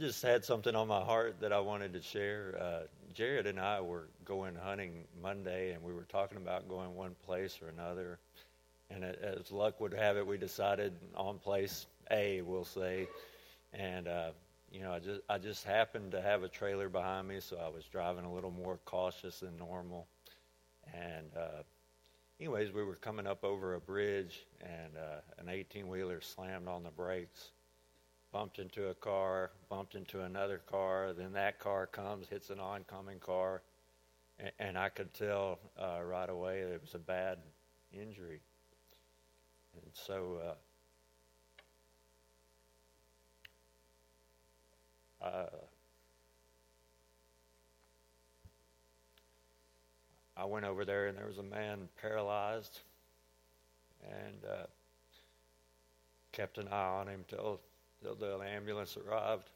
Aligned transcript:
just 0.00 0.22
had 0.22 0.44
something 0.44 0.74
on 0.74 0.88
my 0.88 1.00
heart 1.00 1.40
that 1.40 1.52
I 1.52 1.60
wanted 1.60 1.92
to 1.92 2.02
share. 2.02 2.58
Uh, 2.58 2.80
Jared 3.12 3.46
and 3.46 3.60
I 3.60 3.80
were 3.82 4.08
going 4.24 4.54
hunting 4.54 5.04
Monday, 5.22 5.72
and 5.72 5.82
we 5.82 5.92
were 5.92 6.04
talking 6.04 6.38
about 6.38 6.68
going 6.68 6.94
one 6.96 7.14
place 7.26 7.60
or 7.62 7.68
another. 7.68 8.18
And 8.90 9.04
as 9.04 9.52
luck 9.52 9.80
would 9.80 9.94
have 9.94 10.16
it, 10.16 10.26
we 10.26 10.38
decided 10.38 10.94
on 11.14 11.38
place 11.38 11.86
A, 12.10 12.40
we'll 12.40 12.64
say. 12.64 13.06
And 13.74 14.08
uh, 14.08 14.30
you 14.72 14.80
know, 14.80 14.92
I 14.92 15.00
just 15.00 15.20
I 15.28 15.38
just 15.38 15.64
happened 15.64 16.12
to 16.12 16.22
have 16.22 16.42
a 16.42 16.48
trailer 16.48 16.88
behind 16.88 17.28
me, 17.28 17.40
so 17.40 17.58
I 17.58 17.68
was 17.68 17.84
driving 17.84 18.24
a 18.24 18.32
little 18.32 18.50
more 18.50 18.78
cautious 18.84 19.40
than 19.40 19.56
normal. 19.58 20.06
And 20.94 21.26
uh, 21.36 21.62
anyways, 22.40 22.72
we 22.72 22.82
were 22.82 22.96
coming 22.96 23.26
up 23.26 23.44
over 23.44 23.74
a 23.74 23.80
bridge, 23.80 24.46
and 24.60 24.96
uh, 24.96 25.20
an 25.38 25.48
18 25.48 25.88
wheeler 25.88 26.20
slammed 26.20 26.68
on 26.68 26.82
the 26.82 26.90
brakes, 26.90 27.50
bumped 28.32 28.58
into 28.58 28.88
a 28.88 28.94
car, 28.94 29.50
bumped 29.68 29.94
into 29.94 30.22
another 30.22 30.58
car. 30.58 31.12
Then 31.12 31.32
that 31.32 31.58
car 31.58 31.86
comes, 31.86 32.28
hits 32.28 32.50
an 32.50 32.60
oncoming 32.60 33.18
car, 33.18 33.62
and, 34.38 34.52
and 34.58 34.78
I 34.78 34.88
could 34.88 35.12
tell 35.14 35.58
uh, 35.78 36.02
right 36.02 36.28
away 36.28 36.60
it 36.60 36.80
was 36.80 36.94
a 36.94 36.98
bad 36.98 37.38
injury. 37.92 38.40
And 39.74 39.90
so. 39.92 40.56
Uh, 45.22 45.26
uh, 45.26 45.46
I 50.40 50.46
went 50.46 50.64
over 50.64 50.86
there 50.86 51.08
and 51.08 51.18
there 51.18 51.26
was 51.26 51.36
a 51.36 51.42
man 51.42 51.88
paralyzed 52.00 52.80
and 54.02 54.42
uh, 54.50 54.66
kept 56.32 56.56
an 56.56 56.68
eye 56.68 56.98
on 57.00 57.08
him 57.08 57.24
till, 57.28 57.60
till 58.02 58.14
the 58.14 58.38
ambulance 58.44 58.96
arrived. 58.96 59.50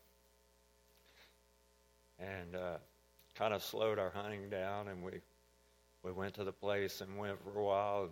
And 2.19 2.55
uh, 2.55 2.77
kind 3.35 3.53
of 3.53 3.63
slowed 3.63 3.99
our 3.99 4.11
hunting 4.11 4.49
down 4.49 4.89
and 4.89 5.03
we 5.03 5.21
we 6.03 6.13
went 6.13 6.35
to 6.35 6.45
the 6.45 6.53
place 6.53 7.01
and 7.01 7.19
went 7.19 7.43
for 7.43 7.59
a 7.59 7.65
while. 7.65 8.09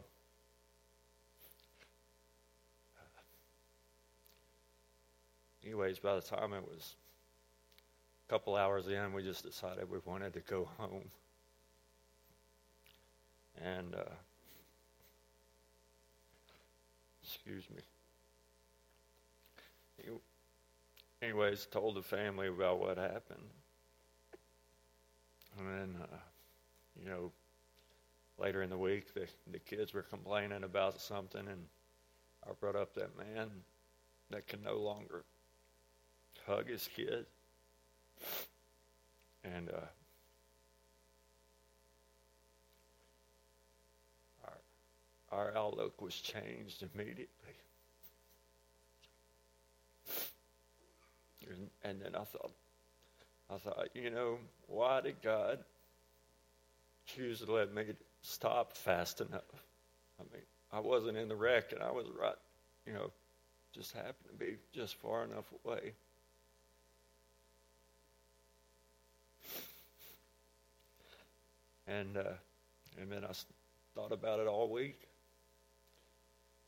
Anyways 5.65 5.99
by 5.99 6.17
the 6.17 6.21
time 6.21 6.53
it 6.53 6.65
was 6.69 6.97
a 8.29 8.33
couple 8.33 8.57
hours 8.57 8.89
in 8.89 9.13
we 9.13 9.23
just 9.23 9.45
decided 9.45 9.89
we 9.91 9.99
wanted 10.05 10.35
to 10.35 10.41
go 10.41 10.69
home. 10.79 11.11
And, 13.61 13.95
uh, 13.95 14.15
excuse 17.23 17.69
me. 17.71 17.83
Anyways, 21.23 21.67
told 21.71 21.95
the 21.95 22.03
family 22.03 22.49
about 22.49 22.81
what 22.81 22.99
happened. 22.99 23.49
And 25.57 25.69
then, 25.69 26.03
uh, 26.03 26.17
you 27.01 27.09
know, 27.09 27.31
later 28.39 28.63
in 28.63 28.71
the 28.71 28.79
week, 28.79 29.15
the, 29.15 29.29
the 29.53 29.61
kids 29.61 29.95
were 29.95 30.03
complaining 30.03 30.65
about 30.65 31.01
something, 31.01 31.47
and 31.47 31.67
I 32.45 32.53
brought 32.59 32.75
up 32.75 32.95
that 32.95 33.17
man 33.17 33.51
that 34.31 34.49
can 34.49 34.63
no 34.65 34.79
longer 34.79 35.25
hug 36.45 36.69
his 36.69 36.89
kid. 36.95 37.27
And 39.45 39.69
uh, 39.69 39.87
our, 44.45 44.59
our 45.31 45.57
outlook 45.57 46.01
was 46.01 46.15
changed 46.17 46.83
immediately. 46.95 47.29
And, 51.85 52.01
then 52.01 52.15
I 52.15 52.25
thought, 52.25 52.53
I 53.51 53.57
thought, 53.57 53.89
you 53.95 54.11
know, 54.11 54.39
why 54.67 55.01
did 55.01 55.21
God 55.23 55.59
choose 57.07 57.41
to 57.41 57.53
let 57.53 57.75
me 57.75 57.85
stop 58.23 58.77
fast 58.77 59.21
enough? 59.21 59.43
I 60.21 60.23
mean, 60.33 60.43
I 60.73 60.81
wasn't 60.81 61.19
in 61.19 61.29
the 61.29 61.37
wreck, 61.37 61.73
and 61.73 61.83
I 61.83 61.91
was 61.91 62.07
right, 62.19 62.35
you 62.87 62.93
know, 62.93 63.11
just 63.75 63.93
happened 63.93 64.29
to 64.31 64.35
be 64.35 64.57
just 64.73 64.97
far 64.97 65.25
enough 65.25 65.45
away. 65.65 65.93
And 71.87 72.17
uh, 72.17 72.35
and 73.01 73.11
then 73.11 73.25
I 73.25 73.33
thought 73.95 74.13
about 74.13 74.41
it 74.41 74.47
all 74.47 74.69
week. 74.69 75.09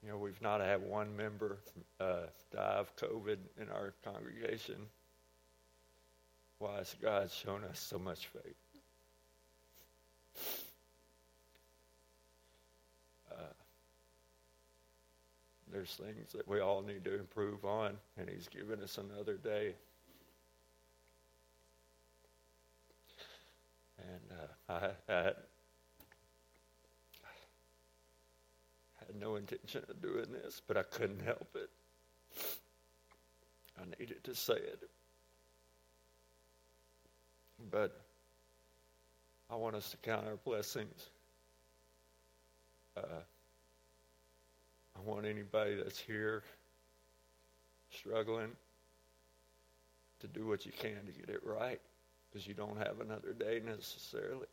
You 0.05 0.11
know, 0.11 0.19
we've 0.19 0.43
not 0.43 0.61
had 0.61 0.83
one 0.83 1.17
member 1.17 1.61
uh, 1.99 2.27
die 2.53 2.61
of 2.61 2.95
COVID 2.97 3.39
in 3.59 3.71
our 3.71 3.95
congregation. 4.05 4.77
Why 6.59 6.77
has 6.77 6.95
God 7.01 7.31
shown 7.31 7.65
us 7.65 7.81
so 7.81 7.99
much 7.99 8.27
faith? 8.27 8.55
Uh, 13.33 13.55
there's 15.73 15.95
things 15.95 16.33
that 16.33 16.47
we 16.47 16.61
all 16.61 16.83
need 16.83 17.05
to 17.05 17.19
improve 17.19 17.65
on, 17.65 17.97
and 18.19 18.29
He's 18.29 18.49
given 18.49 18.83
us 18.83 18.99
another 18.99 19.39
day. 19.39 19.75
And 23.99 24.39
uh, 24.69 24.91
I, 25.09 25.13
I 25.13 25.33
had 29.15 29.21
no 29.21 29.37
intention 29.37 29.83
of 29.89 30.01
doing 30.03 30.27
this, 30.33 30.61
but 30.67 30.77
I 30.77 30.83
couldn't 30.83 31.23
help 31.23 31.49
it. 31.55 31.71
I 33.79 33.85
needed 33.99 34.23
to 34.25 34.35
say 34.35 34.55
it. 34.55 34.89
But 37.71 38.01
I 39.51 39.57
want 39.57 39.77
us 39.77 39.91
to 39.91 39.97
count 39.99 40.27
our 40.27 40.37
blessings. 40.37 41.11
Uh, 42.97 43.23
I 44.97 45.01
want 45.01 45.27
anybody 45.27 45.77
that's 45.77 45.99
here 45.99 46.43
struggling 47.91 48.51
to 50.21 50.27
do 50.29 50.47
what 50.47 50.65
you 50.65 50.73
can 50.73 50.97
to 51.07 51.13
get 51.13 51.29
it 51.29 51.41
right 51.45 51.81
because 52.31 52.47
you 52.47 52.55
don't 52.55 52.79
have 52.79 53.01
another 53.01 53.33
day 53.33 53.61
necessarily. 53.65 54.47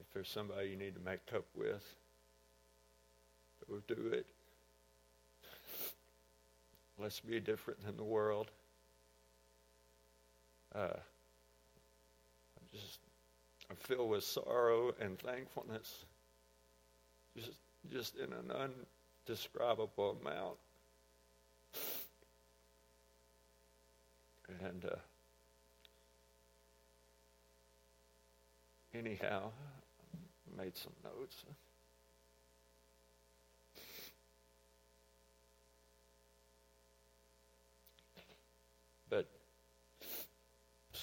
If 0.00 0.12
there's 0.12 0.28
somebody 0.28 0.68
you 0.68 0.76
need 0.76 0.94
to 0.94 1.00
make 1.00 1.20
up 1.34 1.46
with, 1.56 1.82
Go 3.68 3.80
do 3.86 4.08
it. 4.12 4.26
Let's 6.98 7.20
be 7.20 7.40
different 7.40 7.84
than 7.84 7.96
the 7.96 8.04
world. 8.04 8.50
Uh, 10.74 10.88
I'm 10.96 12.68
just, 12.72 12.98
I'm 13.70 13.76
filled 13.76 14.10
with 14.10 14.24
sorrow 14.24 14.92
and 15.00 15.18
thankfulness, 15.18 16.04
just, 17.36 17.58
just 17.90 18.16
in 18.16 18.32
an 18.32 18.50
undescribable 19.26 20.18
amount. 20.20 20.56
And 24.60 24.84
uh, 24.84 24.96
anyhow, 28.94 29.50
made 30.56 30.76
some 30.76 30.92
notes. 31.02 31.44
But 39.08 39.28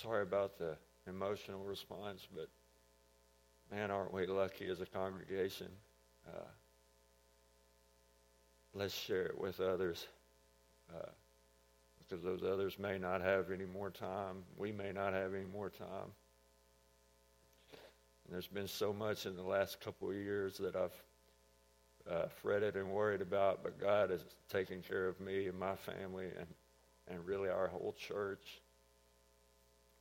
sorry 0.02 0.24
about 0.24 0.58
the 0.58 0.76
emotional 1.08 1.64
response, 1.64 2.28
but 2.34 2.48
man, 3.72 3.92
aren't 3.92 4.14
we 4.14 4.26
lucky 4.26 4.68
as 4.68 4.82
a 4.82 4.86
congregation? 4.86 5.68
Uh, 6.28 6.48
let's 8.74 8.94
share 8.94 9.26
it 9.26 9.40
with 9.40 9.60
others. 9.60 10.08
Uh, 10.94 11.10
because 12.00 12.24
those 12.24 12.44
others 12.44 12.78
may 12.78 12.98
not 12.98 13.22
have 13.22 13.52
any 13.52 13.64
more 13.66 13.90
time. 13.90 14.44
We 14.58 14.72
may 14.72 14.92
not 14.92 15.14
have 15.14 15.34
any 15.34 15.46
more 15.46 15.70
time. 15.70 16.12
And 18.26 18.34
there's 18.34 18.48
been 18.48 18.68
so 18.68 18.92
much 18.92 19.26
in 19.26 19.38
the 19.38 19.44
last 19.44 19.80
couple 19.80 20.10
of 20.10 20.16
years 20.16 20.58
that 20.58 20.76
I've 20.76 21.04
uh, 22.10 22.28
fretted 22.42 22.76
and 22.76 22.92
worried 22.92 23.22
about, 23.22 23.64
but 23.64 23.80
God 23.80 24.10
has 24.10 24.26
taken 24.50 24.82
care 24.82 25.08
of 25.08 25.22
me 25.22 25.48
and 25.48 25.58
my 25.58 25.76
family, 25.76 26.26
and 26.38 26.48
and 27.08 27.26
really 27.26 27.50
our 27.50 27.68
whole 27.68 27.96
church. 27.98 28.62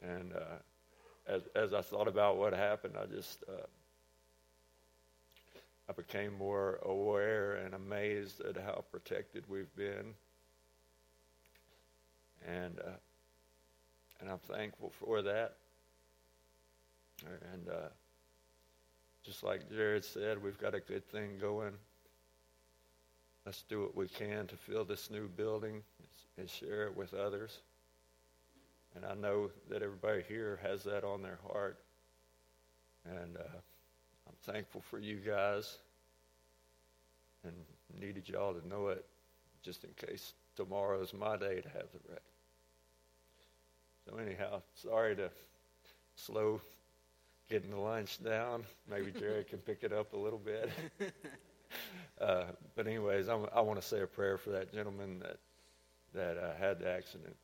And 0.03 0.33
uh, 0.33 0.59
as 1.27 1.43
as 1.55 1.73
I 1.75 1.83
thought 1.83 2.09
about 2.09 2.37
what 2.37 2.53
happened, 2.53 2.95
I 3.01 3.07
just 3.07 3.45
uh, 3.49 3.67
I 5.89 5.93
became 5.93 6.33
more 6.39 6.79
aware 6.83 7.55
and 7.55 7.75
amazed 7.75 8.41
at 8.41 8.57
how 8.57 8.85
protected 8.91 9.45
we've 9.49 9.75
been, 9.77 10.15
and 12.47 12.79
uh, 12.79 12.99
and 14.21 14.31
I'm 14.31 14.39
thankful 14.39 14.93
for 15.01 15.23
that. 15.23 15.57
And 17.53 17.69
uh, 17.69 17.89
just 19.23 19.43
like 19.43 19.71
Jared 19.71 20.05
said, 20.05 20.43
we've 20.43 20.59
got 20.59 20.75
a 20.75 20.81
good 20.81 21.07
thing 21.11 21.39
going. 21.39 21.75
Let's 23.45 23.63
do 23.63 23.83
what 23.83 23.97
we 23.97 24.09
can 24.09 24.47
to 24.47 24.57
fill 24.57 24.85
this 24.85 25.11
new 25.11 25.29
building 25.29 25.83
and 26.39 26.49
share 26.49 26.85
it 26.87 26.97
with 26.97 27.15
others. 27.15 27.61
And 28.97 29.05
I 29.05 29.15
know 29.15 29.51
that 29.69 29.83
everybody 29.83 30.23
here 30.29 30.59
has 30.63 30.83
that 30.85 31.05
on 31.05 31.23
their 31.23 31.39
heart. 31.47 31.79
And 33.05 33.37
uh, 33.37 33.59
I'm 34.27 34.53
thankful 34.53 34.83
for 34.91 34.99
you 34.99 35.17
guys 35.17 35.79
and 37.45 37.55
needed 37.99 38.29
y'all 38.29 38.53
to 38.55 38.67
know 38.69 38.89
it 38.89 39.05
just 39.63 39.85
in 39.85 39.91
case 39.95 40.35
tomorrow 40.57 41.01
is 41.01 41.15
my 41.15 41.37
day 41.37 41.61
to 41.61 41.69
have 41.69 41.87
the 41.93 42.01
wreck. 42.09 42.23
So, 44.07 44.17
anyhow, 44.17 44.63
sorry 44.75 45.15
to 45.17 45.31
slow 46.17 46.61
getting 47.49 47.71
the 47.71 47.77
lunch 47.77 48.23
down. 48.23 48.65
Maybe 48.89 49.11
Jerry 49.19 49.45
can 49.45 49.59
pick 49.59 49.83
it 49.83 49.93
up 49.93 50.13
a 50.13 50.17
little 50.17 50.39
bit. 50.39 50.71
uh, 52.21 52.45
but, 52.75 52.87
anyways, 52.87 53.29
I'm, 53.29 53.47
i 53.55 53.61
want 53.61 53.81
to 53.81 53.87
say 53.87 54.01
a 54.01 54.07
prayer 54.07 54.39
for 54.39 54.51
that 54.51 54.73
gentleman 54.73 55.21
that, 55.21 55.39
that 56.15 56.43
uh, 56.43 56.55
had 56.59 56.79
the 56.81 56.89
accident. 56.89 57.37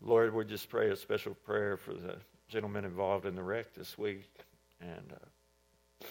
Lord, 0.00 0.34
we 0.34 0.44
just 0.44 0.68
pray 0.68 0.90
a 0.90 0.96
special 0.96 1.34
prayer 1.34 1.76
for 1.76 1.94
the 1.94 2.16
gentleman 2.48 2.84
involved 2.84 3.26
in 3.26 3.34
the 3.34 3.42
wreck 3.42 3.74
this 3.74 3.96
week. 3.96 4.30
And 4.80 5.12
uh, 5.12 6.06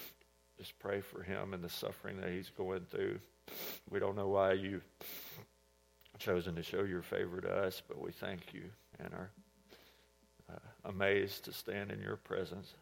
just 0.58 0.78
pray 0.78 1.00
for 1.00 1.22
him 1.22 1.54
and 1.54 1.62
the 1.62 1.68
suffering 1.68 2.20
that 2.20 2.30
he's 2.30 2.50
going 2.50 2.86
through. 2.90 3.20
We 3.90 4.00
don't 4.00 4.16
know 4.16 4.28
why 4.28 4.54
you've 4.54 4.86
chosen 6.18 6.56
to 6.56 6.62
show 6.62 6.82
your 6.82 7.02
favor 7.02 7.40
to 7.40 7.48
us, 7.48 7.82
but 7.86 8.00
we 8.00 8.10
thank 8.10 8.52
you 8.52 8.64
and 8.98 9.14
are 9.14 9.30
uh, 10.52 10.88
amazed 10.88 11.44
to 11.44 11.52
stand 11.52 11.92
in 11.92 12.00
your 12.00 12.16
presence. 12.16 12.74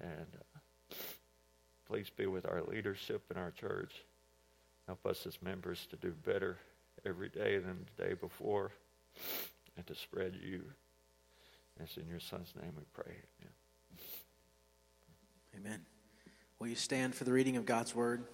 And 0.00 0.26
uh, 0.34 0.94
please 1.88 2.10
be 2.10 2.26
with 2.26 2.44
our 2.46 2.62
leadership 2.62 3.22
in 3.30 3.38
our 3.38 3.52
church. 3.52 4.04
Help 4.86 5.06
us 5.06 5.26
as 5.26 5.40
members 5.40 5.86
to 5.86 5.96
do 5.96 6.12
better 6.26 6.58
every 7.06 7.30
day 7.30 7.58
than 7.58 7.86
the 7.96 8.04
day 8.04 8.14
before 8.14 8.72
and 9.76 9.86
to 9.86 9.94
spread 9.94 10.34
you. 10.40 10.62
It's 11.80 11.96
in 11.96 12.06
your 12.06 12.20
son's 12.20 12.52
name 12.60 12.72
we 12.76 12.84
pray. 12.92 13.12
Amen. 13.40 13.52
Amen. 15.56 15.80
Will 16.58 16.68
you 16.68 16.76
stand 16.76 17.14
for 17.14 17.24
the 17.24 17.32
reading 17.32 17.56
of 17.56 17.66
God's 17.66 17.94
word? 17.94 18.24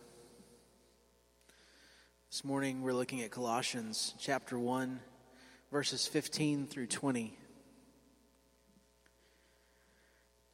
This 2.30 2.44
morning 2.44 2.82
we're 2.82 2.92
looking 2.92 3.22
at 3.22 3.30
Colossians 3.30 4.14
chapter 4.18 4.58
1, 4.58 5.00
verses 5.72 6.06
15 6.06 6.66
through 6.66 6.86
20. 6.86 7.36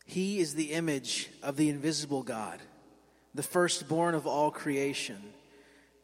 He 0.06 0.38
is 0.38 0.54
the 0.54 0.72
image 0.72 1.28
of 1.42 1.56
the 1.56 1.68
invisible 1.68 2.22
God, 2.22 2.60
the 3.34 3.42
firstborn 3.42 4.14
of 4.14 4.26
all 4.26 4.52
creation. 4.52 5.20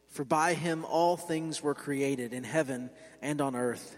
For 0.09 0.25
by 0.25 0.53
him 0.53 0.85
all 0.85 1.15
things 1.15 1.63
were 1.63 1.73
created 1.73 2.33
in 2.33 2.43
heaven 2.43 2.89
and 3.21 3.39
on 3.39 3.55
earth 3.55 3.97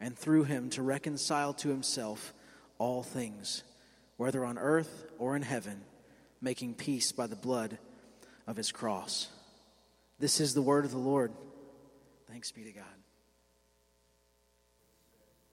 and 0.00 0.16
through 0.16 0.44
him 0.44 0.70
to 0.70 0.82
reconcile 0.82 1.52
to 1.54 1.68
himself 1.68 2.32
all 2.78 3.02
things, 3.02 3.64
whether 4.16 4.44
on 4.44 4.58
earth 4.58 5.06
or 5.18 5.36
in 5.36 5.42
heaven, 5.42 5.80
making 6.40 6.74
peace 6.74 7.12
by 7.12 7.26
the 7.26 7.36
blood 7.36 7.78
of 8.46 8.56
his 8.56 8.72
cross. 8.72 9.28
This 10.18 10.40
is 10.40 10.54
the 10.54 10.62
word 10.62 10.84
of 10.84 10.90
the 10.90 10.98
Lord. 10.98 11.32
Thanks 12.28 12.52
be 12.52 12.64
to 12.64 12.72
God. 12.72 12.84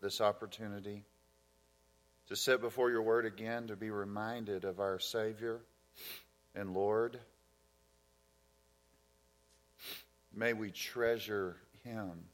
This 0.01 0.21
opportunity 0.21 1.03
to 2.27 2.35
sit 2.35 2.61
before 2.61 2.89
your 2.89 3.01
word 3.01 3.25
again, 3.25 3.67
to 3.67 3.75
be 3.75 3.89
reminded 3.89 4.65
of 4.65 4.79
our 4.79 4.99
Savior 4.99 5.61
and 6.55 6.73
Lord. 6.73 7.19
May 10.33 10.53
we 10.53 10.71
treasure 10.71 11.57
him 11.83 12.25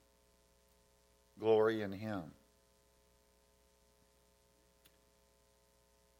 glory 1.41 1.81
in 1.81 1.91
him. 1.91 2.21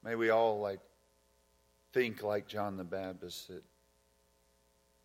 May 0.04 0.16
we 0.16 0.32
all 0.32 0.60
like 0.60 0.80
think 1.94 2.24
like 2.24 2.48
John 2.48 2.76
the 2.76 2.84
Baptist 2.84 3.50
that 3.50 3.64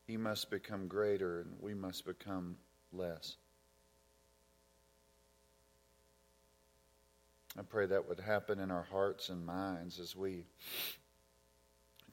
he 0.07 0.17
must 0.17 0.51
become 0.51 0.89
greater 0.89 1.41
and 1.41 1.51
we 1.61 1.75
must 1.75 2.07
become 2.07 2.57
less. 2.95 3.37
I 7.59 7.63
pray 7.63 7.85
that 7.85 8.09
would 8.09 8.21
happen 8.21 8.59
in 8.59 8.71
our 8.71 8.87
hearts 8.91 9.29
and 9.29 9.45
minds 9.45 10.01
as 10.01 10.17
we 10.17 10.47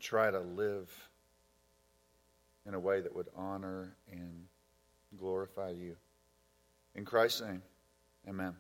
try 0.02 0.30
to 0.30 0.40
live 0.40 0.92
in 2.66 2.74
a 2.74 2.80
way 2.80 3.00
that 3.00 3.16
would 3.16 3.30
honor 3.34 3.96
and 4.12 4.46
glorify 5.18 5.70
you. 5.70 5.96
In 6.96 7.06
Christ's 7.06 7.42
name. 7.42 7.62
Amen. 8.28 8.56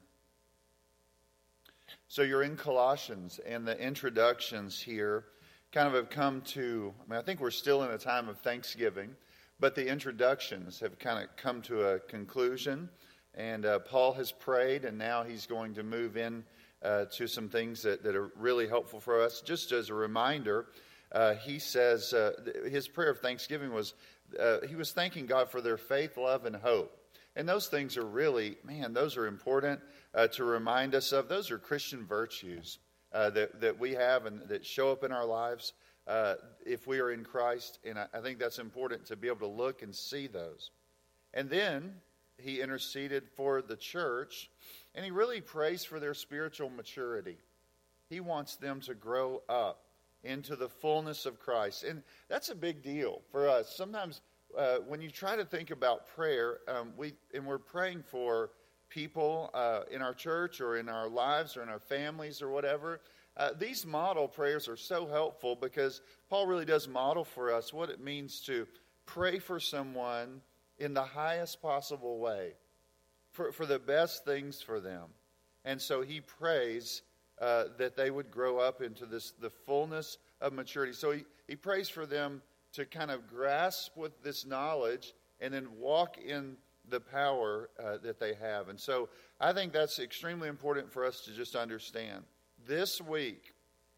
So 2.09 2.21
you're 2.21 2.43
in 2.43 2.57
Colossians, 2.57 3.39
and 3.45 3.65
the 3.65 3.79
introductions 3.79 4.79
here 4.79 5.25
kind 5.71 5.87
of 5.87 5.93
have 5.93 6.09
come 6.09 6.41
to, 6.41 6.93
I 6.99 7.09
mean, 7.09 7.19
I 7.19 7.23
think 7.23 7.39
we're 7.39 7.49
still 7.49 7.83
in 7.83 7.91
a 7.91 7.97
time 7.97 8.27
of 8.27 8.37
Thanksgiving, 8.39 9.15
but 9.59 9.73
the 9.73 9.87
introductions 9.87 10.81
have 10.81 10.99
kind 10.99 11.23
of 11.23 11.35
come 11.37 11.61
to 11.63 11.93
a 11.93 11.99
conclusion. 11.99 12.89
And 13.35 13.65
uh, 13.65 13.79
Paul 13.79 14.13
has 14.13 14.31
prayed, 14.33 14.83
and 14.83 14.97
now 14.97 15.23
he's 15.23 15.45
going 15.47 15.73
to 15.75 15.83
move 15.83 16.17
in 16.17 16.43
uh, 16.83 17.05
to 17.13 17.25
some 17.25 17.47
things 17.47 17.81
that, 17.83 18.03
that 18.03 18.15
are 18.15 18.31
really 18.37 18.67
helpful 18.67 18.99
for 18.99 19.21
us. 19.21 19.41
Just 19.41 19.71
as 19.71 19.89
a 19.89 19.93
reminder, 19.93 20.67
uh, 21.13 21.35
he 21.35 21.57
says 21.57 22.13
uh, 22.13 22.33
his 22.69 22.87
prayer 22.87 23.09
of 23.09 23.19
thanksgiving 23.19 23.73
was 23.73 23.93
uh, 24.39 24.57
he 24.67 24.75
was 24.75 24.91
thanking 24.91 25.25
God 25.25 25.49
for 25.49 25.61
their 25.61 25.77
faith, 25.77 26.17
love, 26.17 26.45
and 26.45 26.55
hope. 26.55 26.91
And 27.35 27.49
those 27.49 27.67
things 27.67 27.97
are 27.97 28.05
really, 28.05 28.57
man, 28.63 28.93
those 28.93 29.17
are 29.17 29.25
important 29.25 29.79
uh, 30.13 30.27
to 30.29 30.43
remind 30.43 30.93
us 30.93 31.11
of. 31.11 31.27
Those 31.27 31.49
are 31.49 31.57
Christian 31.57 32.05
virtues 32.05 32.79
uh, 33.11 33.31
that, 33.31 33.61
that 33.61 33.79
we 33.79 33.93
have 33.93 34.25
and 34.25 34.41
that 34.49 34.65
show 34.65 34.91
up 34.91 35.03
in 35.03 35.11
our 35.11 35.25
lives 35.25 35.73
uh, 36.07 36.35
if 36.65 36.85
we 36.85 36.99
are 36.99 37.11
in 37.11 37.23
Christ. 37.23 37.79
And 37.83 37.97
I, 37.97 38.05
I 38.13 38.21
think 38.21 38.37
that's 38.37 38.59
important 38.59 39.05
to 39.07 39.15
be 39.15 39.27
able 39.27 39.39
to 39.39 39.47
look 39.47 39.81
and 39.81 39.95
see 39.95 40.27
those. 40.27 40.69
And 41.33 41.49
then 41.49 41.95
he 42.37 42.61
interceded 42.61 43.27
for 43.35 43.61
the 43.61 43.77
church, 43.77 44.49
and 44.95 45.03
he 45.03 45.11
really 45.11 45.41
prays 45.41 45.83
for 45.83 45.99
their 45.99 46.13
spiritual 46.13 46.69
maturity. 46.69 47.37
He 48.09 48.19
wants 48.19 48.57
them 48.57 48.81
to 48.81 48.93
grow 48.93 49.41
up 49.49 49.85
into 50.23 50.55
the 50.55 50.69
fullness 50.69 51.25
of 51.25 51.39
Christ. 51.39 51.83
And 51.83 52.03
that's 52.29 52.49
a 52.49 52.55
big 52.55 52.81
deal 52.81 53.21
for 53.31 53.47
us. 53.47 53.75
Sometimes 53.75 54.21
uh, 54.57 54.77
when 54.87 55.01
you 55.01 55.09
try 55.09 55.35
to 55.35 55.45
think 55.45 55.71
about 55.71 56.07
prayer, 56.07 56.59
um, 56.67 56.93
we 56.97 57.13
and 57.33 57.45
we're 57.45 57.57
praying 57.57 58.03
for 58.03 58.51
people 58.89 59.49
uh, 59.53 59.81
in 59.91 60.01
our 60.01 60.13
church 60.13 60.61
or 60.61 60.77
in 60.77 60.87
our 60.87 61.09
lives 61.09 61.57
or 61.57 61.63
in 61.63 61.69
our 61.69 61.79
families 61.79 62.41
or 62.41 62.49
whatever. 62.49 63.01
Uh, 63.35 63.49
these 63.57 63.85
model 63.85 64.27
prayers 64.27 64.67
are 64.67 64.77
so 64.77 65.07
helpful 65.07 65.55
because 65.55 66.01
Paul 66.29 66.45
really 66.45 66.65
does 66.65 66.87
model 66.87 67.23
for 67.23 67.51
us 67.51 67.73
what 67.73 67.89
it 67.89 67.99
means 67.99 68.41
to 68.41 68.67
pray 69.07 69.39
for 69.39 69.59
someone 69.59 70.41
in 70.77 70.93
the 70.93 71.03
highest 71.03 71.61
possible 71.61 72.19
way, 72.19 72.53
for, 73.31 73.51
for 73.51 73.65
the 73.65 73.79
best 73.79 74.23
things 74.25 74.61
for 74.61 74.79
them. 74.79 75.09
And 75.65 75.81
so 75.81 76.01
he 76.01 76.21
prays 76.21 77.01
uh, 77.41 77.65
that 77.79 77.95
they 77.95 78.11
would 78.11 78.29
grow 78.29 78.59
up 78.59 78.81
into 78.81 79.05
this 79.05 79.31
the 79.39 79.49
fullness 79.49 80.19
of 80.39 80.53
maturity. 80.53 80.93
So 80.93 81.11
he, 81.11 81.23
he 81.47 81.55
prays 81.55 81.89
for 81.89 82.05
them 82.05 82.41
to 82.73 82.85
kind 82.85 83.11
of 83.11 83.27
grasp 83.27 83.95
with 83.95 84.21
this 84.23 84.45
knowledge 84.45 85.13
and 85.39 85.53
then 85.53 85.67
walk 85.79 86.17
in 86.17 86.57
the 86.89 86.99
power 86.99 87.69
uh, 87.81 87.97
that 88.03 88.19
they 88.19 88.33
have. 88.33 88.69
And 88.69 88.79
so 88.79 89.09
I 89.39 89.53
think 89.53 89.73
that's 89.73 89.99
extremely 89.99 90.49
important 90.49 90.91
for 90.91 91.05
us 91.05 91.21
to 91.21 91.31
just 91.31 91.55
understand. 91.55 92.23
This 92.67 93.01
week, 93.01 93.53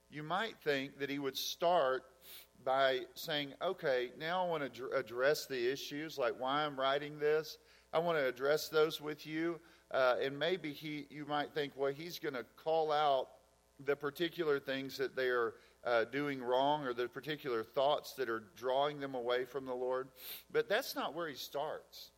you 0.10 0.24
might 0.24 0.56
think 0.64 1.00
that 1.00 1.10
he 1.10 1.20
would 1.20 1.38
start 1.38 2.04
by 2.64 3.02
saying, 3.14 3.54
okay, 3.62 4.12
now 4.20 4.46
I 4.46 4.50
want 4.50 4.74
to 4.74 4.90
address 4.92 5.46
the 5.46 5.72
issues, 5.72 6.18
like 6.18 6.34
why 6.40 6.66
I'm 6.66 6.80
writing 6.80 7.20
this. 7.20 7.58
I 7.94 8.00
want 8.00 8.18
to 8.18 8.28
address 8.28 8.70
those 8.70 9.00
with 9.00 9.26
you. 9.26 9.60
Uh, 9.92 10.16
and 10.22 10.38
maybe 10.38 10.74
he, 10.74 11.06
you 11.10 11.26
might 11.26 11.54
think, 11.54 11.74
well, 11.76 11.94
he's 11.94 12.20
going 12.20 12.34
to 12.34 12.46
call 12.64 12.92
out 12.92 13.28
the 13.86 13.96
particular 13.96 14.60
things 14.60 14.98
that 14.98 15.16
they 15.16 15.28
are 15.28 15.54
uh, 15.86 16.06
doing 16.06 16.42
wrong 16.42 16.84
or 16.84 16.94
the 16.94 17.08
particular 17.08 17.64
thoughts 17.64 18.14
that 18.14 18.30
are 18.30 18.44
drawing 18.58 19.00
them 19.00 19.16
away 19.16 19.46
from 19.46 19.66
the 19.66 19.74
Lord. 19.74 20.08
But 20.52 20.68
that's 20.68 20.96
not 20.96 21.14
where 21.14 21.28
he 21.28 21.36
starts. 21.36 22.12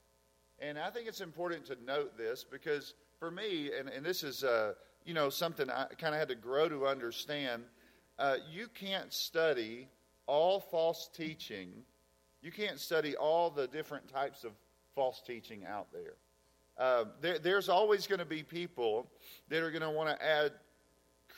And 0.59 0.79
I 0.79 0.89
think 0.89 1.07
it's 1.07 1.21
important 1.21 1.65
to 1.65 1.77
note 1.85 2.17
this 2.17 2.45
because 2.49 2.93
for 3.19 3.29
me, 3.29 3.71
and, 3.77 3.89
and 3.89 4.05
this 4.05 4.23
is, 4.23 4.43
uh, 4.43 4.73
you 5.05 5.13
know, 5.13 5.29
something 5.29 5.69
I 5.69 5.85
kind 5.97 6.13
of 6.15 6.19
had 6.19 6.29
to 6.29 6.35
grow 6.35 6.69
to 6.69 6.87
understand, 6.87 7.63
uh, 8.17 8.37
you 8.51 8.67
can't 8.73 9.13
study 9.13 9.87
all 10.25 10.59
false 10.59 11.09
teaching. 11.15 11.71
You 12.41 12.51
can't 12.51 12.79
study 12.79 13.15
all 13.15 13.49
the 13.49 13.67
different 13.67 14.07
types 14.11 14.43
of 14.43 14.51
false 14.95 15.21
teaching 15.25 15.65
out 15.65 15.87
there. 15.91 16.13
Uh, 16.77 17.05
there 17.21 17.39
there's 17.39 17.69
always 17.69 18.07
going 18.07 18.19
to 18.19 18.25
be 18.25 18.43
people 18.43 19.07
that 19.49 19.63
are 19.63 19.71
going 19.71 19.81
to 19.81 19.89
want 19.89 20.09
to 20.09 20.25
add 20.25 20.51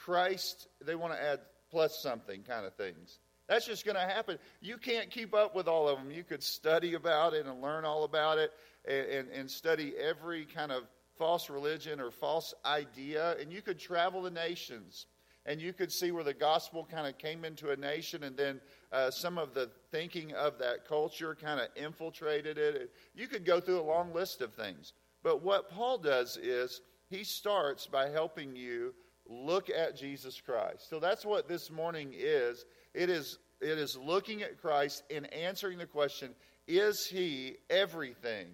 Christ, 0.03 0.67
they 0.81 0.95
want 0.95 1.13
to 1.13 1.21
add 1.21 1.39
plus 1.69 2.01
something 2.01 2.43
kind 2.43 2.65
of 2.65 2.73
things. 2.75 3.19
That's 3.47 3.65
just 3.65 3.83
going 3.83 3.95
to 3.95 4.01
happen. 4.01 4.37
You 4.61 4.77
can't 4.77 5.09
keep 5.09 5.33
up 5.33 5.55
with 5.55 5.67
all 5.67 5.89
of 5.89 5.97
them. 5.97 6.11
You 6.11 6.23
could 6.23 6.43
study 6.43 6.93
about 6.93 7.33
it 7.33 7.47
and 7.47 7.61
learn 7.61 7.83
all 7.83 8.03
about 8.03 8.37
it 8.37 8.51
and, 8.87 9.07
and, 9.07 9.29
and 9.29 9.51
study 9.51 9.93
every 9.97 10.45
kind 10.45 10.71
of 10.71 10.83
false 11.17 11.49
religion 11.49 11.99
or 11.99 12.11
false 12.11 12.53
idea, 12.65 13.35
and 13.39 13.51
you 13.51 13.61
could 13.61 13.77
travel 13.77 14.21
the 14.21 14.31
nations 14.31 15.07
and 15.45 15.59
you 15.59 15.73
could 15.73 15.91
see 15.91 16.11
where 16.11 16.23
the 16.23 16.33
gospel 16.33 16.87
kind 16.89 17.07
of 17.07 17.17
came 17.17 17.43
into 17.43 17.71
a 17.71 17.75
nation 17.75 18.23
and 18.23 18.37
then 18.37 18.61
uh, 18.91 19.09
some 19.09 19.37
of 19.37 19.53
the 19.53 19.69
thinking 19.91 20.33
of 20.33 20.59
that 20.59 20.87
culture 20.87 21.35
kind 21.35 21.59
of 21.59 21.67
infiltrated 21.75 22.57
it. 22.57 22.91
You 23.15 23.27
could 23.27 23.45
go 23.45 23.59
through 23.59 23.79
a 23.79 23.81
long 23.81 24.13
list 24.13 24.41
of 24.41 24.53
things. 24.53 24.93
But 25.23 25.41
what 25.41 25.69
Paul 25.69 25.97
does 25.97 26.37
is 26.37 26.81
he 27.09 27.23
starts 27.23 27.87
by 27.87 28.09
helping 28.09 28.55
you 28.55 28.93
look 29.29 29.69
at 29.69 29.95
Jesus 29.95 30.41
Christ. 30.41 30.89
So 30.89 30.99
that's 30.99 31.25
what 31.25 31.47
this 31.47 31.69
morning 31.71 32.13
is. 32.13 32.65
It 32.93 33.09
is 33.09 33.37
it 33.61 33.77
is 33.77 33.97
looking 34.01 34.41
at 34.41 34.59
Christ 34.59 35.03
and 35.13 35.31
answering 35.33 35.77
the 35.77 35.85
question, 35.85 36.31
is 36.67 37.07
he 37.11 37.57
everything 37.69 38.47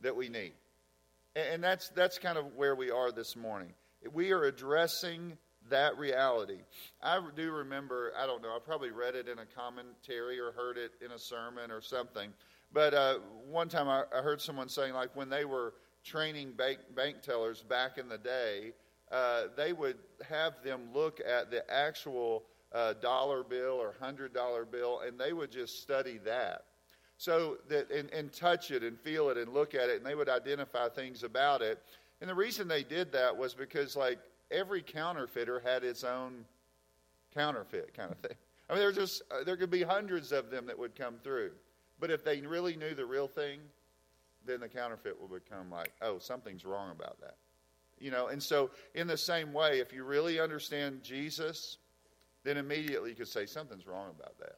that 0.00 0.16
we 0.16 0.28
need? 0.28 0.54
And 1.36 1.62
that's 1.62 1.90
that's 1.90 2.18
kind 2.18 2.38
of 2.38 2.54
where 2.56 2.74
we 2.74 2.90
are 2.90 3.12
this 3.12 3.36
morning. 3.36 3.74
We 4.12 4.32
are 4.32 4.44
addressing 4.44 5.36
that 5.70 5.98
reality. 5.98 6.60
I 7.02 7.20
do 7.36 7.52
remember, 7.52 8.12
I 8.16 8.26
don't 8.26 8.42
know, 8.42 8.48
I 8.48 8.58
probably 8.64 8.90
read 8.90 9.14
it 9.14 9.28
in 9.28 9.38
a 9.38 9.46
commentary 9.46 10.40
or 10.40 10.52
heard 10.52 10.78
it 10.78 10.92
in 11.04 11.12
a 11.12 11.18
sermon 11.18 11.70
or 11.70 11.82
something. 11.82 12.30
But 12.72 12.94
uh, 12.94 13.18
one 13.46 13.68
time 13.68 13.88
I, 13.88 14.04
I 14.16 14.22
heard 14.22 14.40
someone 14.40 14.68
saying, 14.68 14.94
like, 14.94 15.14
when 15.16 15.28
they 15.28 15.44
were 15.44 15.74
training 16.04 16.52
bank, 16.52 16.78
bank 16.94 17.22
tellers 17.22 17.62
back 17.62 17.98
in 17.98 18.08
the 18.08 18.18
day, 18.18 18.72
uh, 19.10 19.44
they 19.56 19.72
would 19.72 19.96
have 20.28 20.62
them 20.62 20.82
look 20.92 21.20
at 21.26 21.50
the 21.50 21.68
actual 21.72 22.44
uh, 22.72 22.94
dollar 22.94 23.42
bill 23.42 23.78
or 23.80 23.94
hundred 23.98 24.34
dollar 24.34 24.64
bill, 24.64 25.00
and 25.06 25.18
they 25.18 25.32
would 25.32 25.50
just 25.50 25.80
study 25.80 26.18
that. 26.24 26.64
So 27.16 27.58
that 27.68 27.90
and, 27.90 28.10
and 28.10 28.32
touch 28.32 28.70
it 28.70 28.82
and 28.82 28.98
feel 28.98 29.30
it 29.30 29.36
and 29.36 29.52
look 29.52 29.74
at 29.74 29.88
it, 29.88 29.96
and 29.96 30.06
they 30.06 30.14
would 30.14 30.28
identify 30.28 30.88
things 30.88 31.22
about 31.24 31.62
it. 31.62 31.82
And 32.20 32.28
the 32.28 32.34
reason 32.34 32.68
they 32.68 32.82
did 32.82 33.12
that 33.12 33.36
was 33.36 33.54
because 33.54 33.96
like 33.96 34.18
every 34.50 34.82
counterfeiter 34.82 35.60
had 35.60 35.84
its 35.84 36.04
own 36.04 36.44
counterfeit 37.34 37.94
kind 37.94 38.10
of 38.10 38.18
thing. 38.18 38.36
I 38.68 38.74
mean, 38.74 38.82
there's 38.82 38.96
just 38.96 39.22
uh, 39.30 39.44
there 39.44 39.56
could 39.56 39.70
be 39.70 39.82
hundreds 39.82 40.30
of 40.32 40.50
them 40.50 40.66
that 40.66 40.78
would 40.78 40.94
come 40.94 41.16
through, 41.24 41.52
but 41.98 42.10
if 42.10 42.24
they 42.24 42.40
really 42.40 42.76
knew 42.76 42.94
the 42.94 43.06
real 43.06 43.28
thing, 43.28 43.60
then 44.46 44.60
the 44.60 44.68
counterfeit 44.68 45.16
would 45.20 45.44
become 45.44 45.70
like, 45.70 45.92
oh, 46.02 46.18
something's 46.18 46.64
wrong 46.64 46.90
about 46.90 47.20
that. 47.20 47.36
You 48.00 48.10
know, 48.10 48.28
and 48.28 48.42
so 48.42 48.70
in 48.94 49.06
the 49.06 49.16
same 49.16 49.52
way, 49.52 49.80
if 49.80 49.92
you 49.92 50.04
really 50.04 50.38
understand 50.40 51.02
Jesus, 51.02 51.78
then 52.44 52.56
immediately 52.56 53.10
you 53.10 53.16
could 53.16 53.28
say 53.28 53.46
something's 53.46 53.86
wrong 53.86 54.10
about 54.16 54.38
that. 54.38 54.56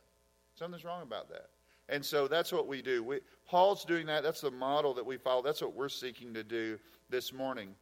Something's 0.54 0.84
wrong 0.84 1.02
about 1.02 1.28
that. 1.30 1.46
And 1.88 2.04
so 2.04 2.28
that's 2.28 2.52
what 2.52 2.68
we 2.68 2.82
do. 2.82 3.02
We, 3.02 3.20
Paul's 3.48 3.84
doing 3.84 4.06
that. 4.06 4.22
That's 4.22 4.40
the 4.40 4.50
model 4.50 4.94
that 4.94 5.04
we 5.04 5.16
follow. 5.16 5.42
That's 5.42 5.60
what 5.60 5.74
we're 5.74 5.88
seeking 5.88 6.32
to 6.34 6.44
do 6.44 6.78
this 7.08 7.32
morning. 7.32 7.74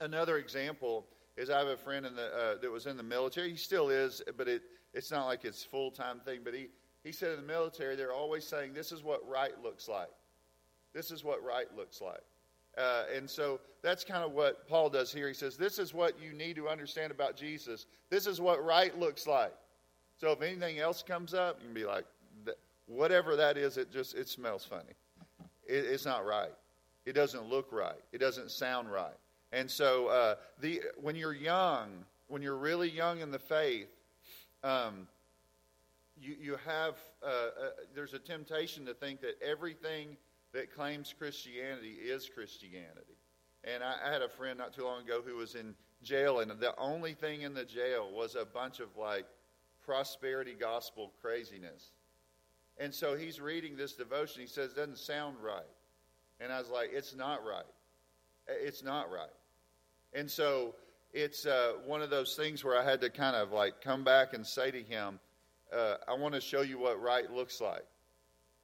Another 0.00 0.38
example 0.38 1.06
is 1.36 1.50
I 1.50 1.58
have 1.58 1.68
a 1.68 1.76
friend 1.76 2.06
the, 2.06 2.34
uh, 2.34 2.60
that 2.62 2.70
was 2.70 2.86
in 2.86 2.96
the 2.96 3.02
military. 3.02 3.50
He 3.50 3.56
still 3.56 3.90
is, 3.90 4.22
but 4.38 4.48
it, 4.48 4.62
it's 4.94 5.10
not 5.10 5.26
like 5.26 5.44
it's 5.44 5.62
full 5.62 5.90
time 5.90 6.20
thing. 6.20 6.40
But 6.44 6.54
he, 6.54 6.68
he 7.04 7.12
said 7.12 7.32
in 7.32 7.36
the 7.36 7.46
military, 7.46 7.94
they're 7.94 8.12
always 8.12 8.46
saying, 8.46 8.72
this 8.72 8.90
is 8.90 9.02
what 9.02 9.20
right 9.28 9.52
looks 9.62 9.86
like. 9.86 10.08
This 10.94 11.10
is 11.10 11.22
what 11.22 11.44
right 11.44 11.66
looks 11.76 12.00
like. 12.00 12.22
Uh, 12.76 13.04
and 13.14 13.28
so 13.28 13.60
that's 13.82 14.04
kind 14.04 14.22
of 14.22 14.32
what 14.32 14.68
Paul 14.68 14.90
does 14.90 15.12
here. 15.12 15.28
He 15.28 15.34
says, 15.34 15.56
This 15.56 15.78
is 15.78 15.94
what 15.94 16.20
you 16.20 16.32
need 16.32 16.56
to 16.56 16.68
understand 16.68 17.10
about 17.10 17.36
Jesus. 17.36 17.86
This 18.10 18.26
is 18.26 18.40
what 18.40 18.64
right 18.64 18.98
looks 18.98 19.26
like. 19.26 19.54
So 20.18 20.30
if 20.32 20.42
anything 20.42 20.78
else 20.78 21.02
comes 21.02 21.34
up, 21.34 21.58
you 21.60 21.66
can 21.66 21.74
be 21.74 21.84
like, 21.84 22.04
whatever 22.86 23.36
that 23.36 23.56
is, 23.56 23.76
it 23.76 23.90
just 23.92 24.14
it 24.14 24.28
smells 24.28 24.64
funny. 24.64 24.94
It, 25.66 25.84
it's 25.84 26.04
not 26.04 26.24
right. 26.24 26.52
It 27.04 27.14
doesn't 27.14 27.48
look 27.48 27.68
right. 27.72 28.00
It 28.12 28.18
doesn't 28.18 28.50
sound 28.50 28.90
right. 28.90 29.16
And 29.52 29.70
so 29.70 30.08
uh, 30.08 30.34
the 30.60 30.82
when 31.00 31.16
you're 31.16 31.34
young, 31.34 31.88
when 32.28 32.42
you're 32.42 32.56
really 32.56 32.90
young 32.90 33.20
in 33.20 33.30
the 33.30 33.38
faith, 33.38 33.88
um, 34.64 35.06
you 36.20 36.36
you 36.40 36.56
have 36.64 36.94
uh, 37.22 37.26
uh, 37.26 37.50
there's 37.94 38.14
a 38.14 38.18
temptation 38.18 38.86
to 38.86 38.94
think 38.94 39.20
that 39.20 39.40
everything 39.42 40.16
that 40.56 40.74
claims 40.74 41.14
Christianity 41.16 41.96
is 42.02 42.30
Christianity. 42.34 43.18
And 43.62 43.84
I, 43.84 43.94
I 44.06 44.10
had 44.10 44.22
a 44.22 44.28
friend 44.28 44.58
not 44.58 44.72
too 44.72 44.84
long 44.84 45.02
ago 45.02 45.20
who 45.24 45.36
was 45.36 45.54
in 45.54 45.74
jail, 46.02 46.40
and 46.40 46.50
the 46.50 46.74
only 46.78 47.12
thing 47.12 47.42
in 47.42 47.52
the 47.52 47.64
jail 47.64 48.10
was 48.10 48.36
a 48.36 48.46
bunch 48.46 48.80
of 48.80 48.88
like 48.96 49.26
prosperity 49.84 50.56
gospel 50.58 51.12
craziness. 51.20 51.90
And 52.78 52.92
so 52.94 53.16
he's 53.16 53.38
reading 53.38 53.76
this 53.76 53.92
devotion. 53.92 54.40
He 54.40 54.46
says, 54.46 54.72
it 54.72 54.76
doesn't 54.76 54.98
sound 54.98 55.36
right. 55.42 55.62
And 56.40 56.50
I 56.50 56.58
was 56.58 56.70
like, 56.70 56.90
it's 56.92 57.14
not 57.14 57.44
right. 57.44 57.64
It's 58.48 58.82
not 58.82 59.10
right. 59.10 59.28
And 60.14 60.30
so 60.30 60.74
it's 61.12 61.44
uh, 61.44 61.74
one 61.84 62.00
of 62.00 62.08
those 62.08 62.34
things 62.34 62.64
where 62.64 62.78
I 62.78 62.84
had 62.84 63.00
to 63.02 63.10
kind 63.10 63.36
of 63.36 63.52
like 63.52 63.82
come 63.82 64.04
back 64.04 64.32
and 64.32 64.46
say 64.46 64.70
to 64.70 64.82
him, 64.82 65.20
uh, 65.70 65.96
I 66.08 66.14
want 66.14 66.34
to 66.34 66.40
show 66.40 66.62
you 66.62 66.78
what 66.78 67.00
right 67.00 67.30
looks 67.30 67.60
like 67.60 67.84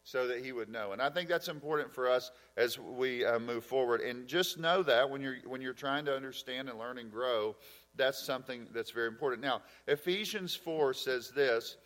so 0.05 0.27
that 0.27 0.45
he 0.45 0.53
would 0.53 0.69
know. 0.69 0.93
And 0.93 1.01
I 1.01 1.11
think 1.11 1.29
that's 1.29 1.49
important 1.49 1.95
for 1.95 2.09
us 2.11 2.31
as 2.57 2.79
we 2.79 3.25
uh, 3.25 3.39
move 3.39 3.65
forward. 3.65 4.01
And 4.01 4.27
just 4.27 4.59
know 4.59 4.83
that 4.83 5.09
when 5.09 5.21
you're 5.21 5.37
when 5.47 5.61
you're 5.61 5.73
trying 5.73 6.05
to 6.07 6.15
understand 6.15 6.69
and 6.69 6.79
learn 6.79 6.99
and 6.99 7.11
grow, 7.11 7.57
that's 7.97 8.23
something 8.23 8.67
that's 8.73 8.91
very 8.91 9.09
important. 9.09 9.43
Now, 9.43 9.63
Ephesians 9.87 10.55
4 10.55 10.95
says 10.95 11.31
this 11.31 11.77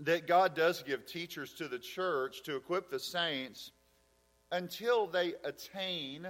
that 0.00 0.26
God 0.26 0.54
does 0.54 0.82
give 0.82 1.06
teachers 1.06 1.54
to 1.54 1.68
the 1.68 1.78
church 1.78 2.42
to 2.44 2.56
equip 2.56 2.90
the 2.90 2.98
saints 2.98 3.72
until 4.52 5.06
they 5.06 5.34
attain 5.44 6.26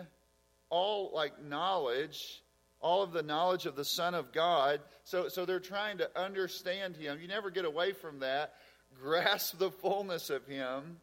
all 0.70 1.10
like 1.14 1.42
knowledge 1.42 2.42
all 2.80 3.02
of 3.02 3.12
the 3.12 3.22
knowledge 3.22 3.66
of 3.66 3.76
the 3.76 3.84
son 3.84 4.14
of 4.14 4.32
god 4.32 4.80
so 5.04 5.28
so 5.28 5.44
they're 5.44 5.60
trying 5.60 5.98
to 5.98 6.08
understand 6.20 6.96
him 6.96 7.18
you 7.20 7.28
never 7.28 7.50
get 7.50 7.64
away 7.64 7.92
from 7.92 8.18
that 8.18 8.54
grasp 9.00 9.58
the 9.58 9.70
fullness 9.70 10.30
of 10.30 10.46
him 10.46 10.98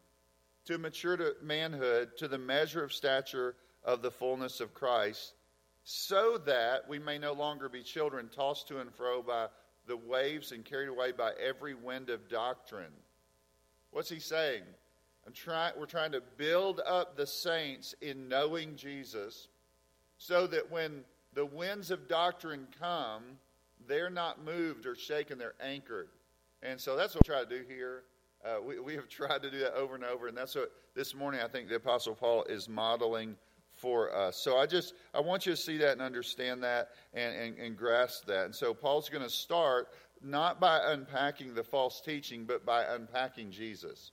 to 0.66 0.78
mature 0.78 1.16
to 1.16 1.34
manhood 1.42 2.16
to 2.18 2.28
the 2.28 2.38
measure 2.38 2.82
of 2.82 2.92
stature 2.92 3.54
of 3.84 4.02
the 4.02 4.10
fullness 4.10 4.60
of 4.60 4.74
Christ 4.74 5.34
so 5.84 6.38
that 6.46 6.88
we 6.88 6.98
may 6.98 7.18
no 7.18 7.32
longer 7.32 7.68
be 7.68 7.82
children 7.82 8.28
tossed 8.34 8.68
to 8.68 8.80
and 8.80 8.92
fro 8.94 9.22
by 9.22 9.48
the 9.86 9.96
waves 9.96 10.52
and 10.52 10.64
carried 10.64 10.88
away 10.88 11.12
by 11.12 11.32
every 11.42 11.74
wind 11.74 12.08
of 12.08 12.28
doctrine 12.28 12.92
what's 13.90 14.08
he 14.08 14.18
saying 14.18 14.62
we're 15.76 15.86
trying 15.86 16.12
to 16.12 16.22
build 16.36 16.80
up 16.86 17.16
the 17.16 17.26
saints 17.26 17.94
in 18.00 18.28
knowing 18.28 18.76
Jesus 18.76 19.48
so 20.18 20.46
that 20.46 20.70
when 20.70 21.04
the 21.34 21.46
winds 21.46 21.90
of 21.90 22.08
doctrine 22.08 22.66
come, 22.78 23.22
they're 23.86 24.10
not 24.10 24.44
moved 24.44 24.86
or 24.86 24.94
shaken, 24.94 25.38
they're 25.38 25.54
anchored. 25.60 26.08
And 26.64 26.80
so 26.80 26.96
that's 26.96 27.14
what 27.14 27.26
we 27.28 27.32
try 27.32 27.44
to 27.44 27.48
do 27.48 27.62
here. 27.68 28.04
Uh, 28.44 28.56
we, 28.66 28.80
we 28.80 28.94
have 28.94 29.08
tried 29.08 29.42
to 29.42 29.50
do 29.50 29.58
that 29.60 29.74
over 29.74 29.94
and 29.94 30.04
over, 30.04 30.26
and 30.28 30.36
that's 30.36 30.54
what 30.54 30.72
this 30.94 31.14
morning 31.14 31.40
I 31.42 31.48
think 31.48 31.68
the 31.68 31.76
Apostle 31.76 32.14
Paul 32.14 32.44
is 32.44 32.68
modeling 32.68 33.36
for 33.72 34.14
us. 34.14 34.36
So 34.36 34.56
I 34.56 34.66
just 34.66 34.94
I 35.12 35.20
want 35.20 35.46
you 35.46 35.52
to 35.52 35.56
see 35.56 35.76
that 35.78 35.92
and 35.92 36.00
understand 36.00 36.62
that 36.62 36.90
and, 37.12 37.36
and, 37.36 37.58
and 37.58 37.76
grasp 37.76 38.26
that. 38.26 38.46
And 38.46 38.54
so 38.54 38.72
Paul's 38.72 39.08
going 39.08 39.22
to 39.22 39.30
start 39.30 39.88
not 40.22 40.58
by 40.60 40.80
unpacking 40.92 41.54
the 41.54 41.62
false 41.62 42.00
teaching, 42.00 42.44
but 42.44 42.64
by 42.64 42.84
unpacking 42.84 43.50
Jesus. 43.50 44.12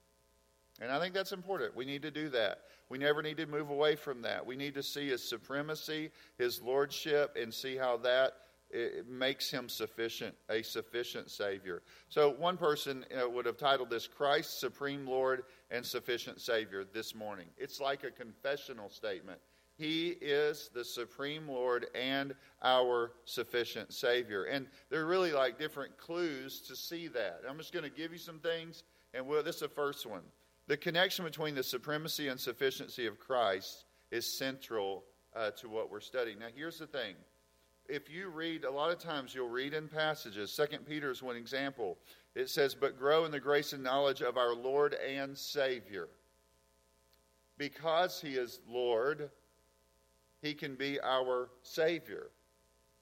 And 0.80 0.90
I 0.90 0.98
think 0.98 1.14
that's 1.14 1.32
important. 1.32 1.76
We 1.76 1.84
need 1.84 2.02
to 2.02 2.10
do 2.10 2.28
that. 2.30 2.62
We 2.88 2.98
never 2.98 3.22
need 3.22 3.36
to 3.38 3.46
move 3.46 3.70
away 3.70 3.94
from 3.94 4.20
that. 4.22 4.44
We 4.44 4.56
need 4.56 4.74
to 4.74 4.82
see 4.82 5.08
his 5.08 5.26
supremacy, 5.26 6.10
his 6.38 6.60
lordship, 6.60 7.36
and 7.40 7.54
see 7.54 7.76
how 7.76 7.96
that 7.98 8.32
it 8.72 9.08
makes 9.08 9.50
him 9.50 9.68
sufficient, 9.68 10.34
a 10.48 10.62
sufficient 10.62 11.30
Savior. 11.30 11.82
So, 12.08 12.30
one 12.30 12.56
person 12.56 13.04
would 13.30 13.46
have 13.46 13.58
titled 13.58 13.90
this 13.90 14.06
Christ, 14.06 14.58
Supreme 14.58 15.06
Lord 15.06 15.44
and 15.70 15.84
Sufficient 15.84 16.40
Savior 16.40 16.84
this 16.84 17.14
morning. 17.14 17.46
It's 17.58 17.80
like 17.80 18.04
a 18.04 18.10
confessional 18.10 18.88
statement. 18.88 19.38
He 19.76 20.08
is 20.20 20.70
the 20.74 20.84
Supreme 20.84 21.48
Lord 21.48 21.86
and 21.94 22.34
our 22.62 23.12
sufficient 23.24 23.92
Savior. 23.92 24.44
And 24.44 24.66
they're 24.90 25.06
really 25.06 25.32
like 25.32 25.58
different 25.58 25.96
clues 25.96 26.60
to 26.68 26.76
see 26.76 27.08
that. 27.08 27.42
I'm 27.48 27.58
just 27.58 27.72
going 27.72 27.84
to 27.84 27.90
give 27.90 28.12
you 28.12 28.18
some 28.18 28.38
things, 28.38 28.84
and 29.14 29.26
well, 29.26 29.42
this 29.42 29.56
is 29.56 29.62
the 29.62 29.68
first 29.68 30.06
one. 30.06 30.22
The 30.68 30.76
connection 30.76 31.24
between 31.24 31.54
the 31.54 31.62
supremacy 31.62 32.28
and 32.28 32.38
sufficiency 32.38 33.06
of 33.06 33.18
Christ 33.18 33.84
is 34.10 34.38
central 34.38 35.04
uh, 35.34 35.50
to 35.52 35.68
what 35.68 35.90
we're 35.90 36.00
studying. 36.00 36.38
Now, 36.38 36.46
here's 36.54 36.78
the 36.78 36.86
thing. 36.86 37.14
If 37.92 38.08
you 38.08 38.28
read, 38.28 38.64
a 38.64 38.70
lot 38.70 38.90
of 38.90 38.98
times 38.98 39.34
you'll 39.34 39.50
read 39.50 39.74
in 39.74 39.86
passages, 39.86 40.50
Second 40.50 40.86
Peter 40.86 41.10
is 41.10 41.22
one 41.22 41.36
example. 41.36 41.98
It 42.34 42.48
says, 42.48 42.74
But 42.74 42.98
grow 42.98 43.26
in 43.26 43.30
the 43.30 43.38
grace 43.38 43.74
and 43.74 43.84
knowledge 43.84 44.22
of 44.22 44.38
our 44.38 44.54
Lord 44.54 44.94
and 44.94 45.36
Savior. 45.36 46.08
Because 47.58 48.18
He 48.18 48.36
is 48.36 48.60
Lord, 48.66 49.28
He 50.40 50.54
can 50.54 50.74
be 50.74 51.00
our 51.00 51.50
Savior. 51.60 52.30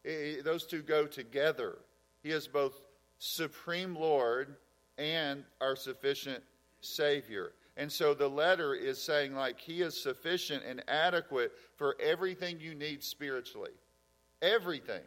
It, 0.03 0.45
those 0.45 0.67
two 0.67 0.83
go 0.83 1.07
together. 1.07 1.79
He 2.25 2.31
is 2.31 2.49
both 2.49 2.83
supreme 3.21 3.95
Lord 3.95 4.57
and 4.99 5.45
our 5.61 5.77
sufficient 5.77 6.43
Savior. 6.81 7.53
And 7.77 7.93
so 7.93 8.13
the 8.13 8.29
letter 8.29 8.75
is 8.75 9.01
saying, 9.01 9.37
like, 9.37 9.61
He 9.61 9.83
is 9.83 10.03
sufficient 10.03 10.65
and 10.65 10.83
adequate 10.89 11.53
for 11.77 11.95
everything 12.01 12.59
you 12.59 12.75
need 12.75 13.05
spiritually. 13.05 13.71
Everything. 14.43 15.03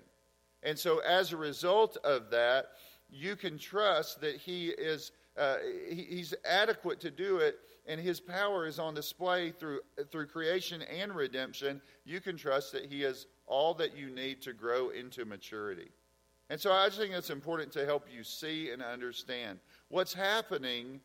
And 0.63 0.77
so 0.77 0.99
as 0.99 1.33
a 1.33 1.37
result 1.37 1.97
of 2.03 2.29
that, 2.31 2.67
you 3.09 3.35
can 3.35 3.57
trust 3.57 4.21
that 4.21 4.37
He 4.37 4.69
is. 4.69 5.11
Uh, 5.35 5.57
he, 5.89 6.03
he's 6.03 6.35
adequate 6.45 6.99
to 6.99 7.09
do 7.09 7.37
it, 7.37 7.57
and 7.87 7.99
his 7.99 8.19
power 8.19 8.67
is 8.67 8.77
on 8.77 8.93
display 8.93 9.49
through 9.49 9.79
through 10.11 10.27
creation 10.27 10.83
and 10.83 11.15
redemption. 11.15 11.81
You 12.05 12.21
can 12.21 12.37
trust 12.37 12.71
that 12.73 12.85
he 12.85 13.03
is 13.03 13.25
all 13.47 13.73
that 13.75 13.97
you 13.97 14.11
need 14.11 14.43
to 14.43 14.53
grow 14.53 14.89
into 14.89 15.25
maturity. 15.25 15.89
And 16.49 16.59
so 16.59 16.71
I 16.71 16.85
just 16.87 16.99
think 16.99 17.13
it's 17.13 17.29
important 17.29 17.71
to 17.73 17.85
help 17.85 18.05
you 18.15 18.23
see 18.23 18.69
and 18.69 18.83
understand 18.83 19.59
what's 19.89 20.13
happening 20.13 20.99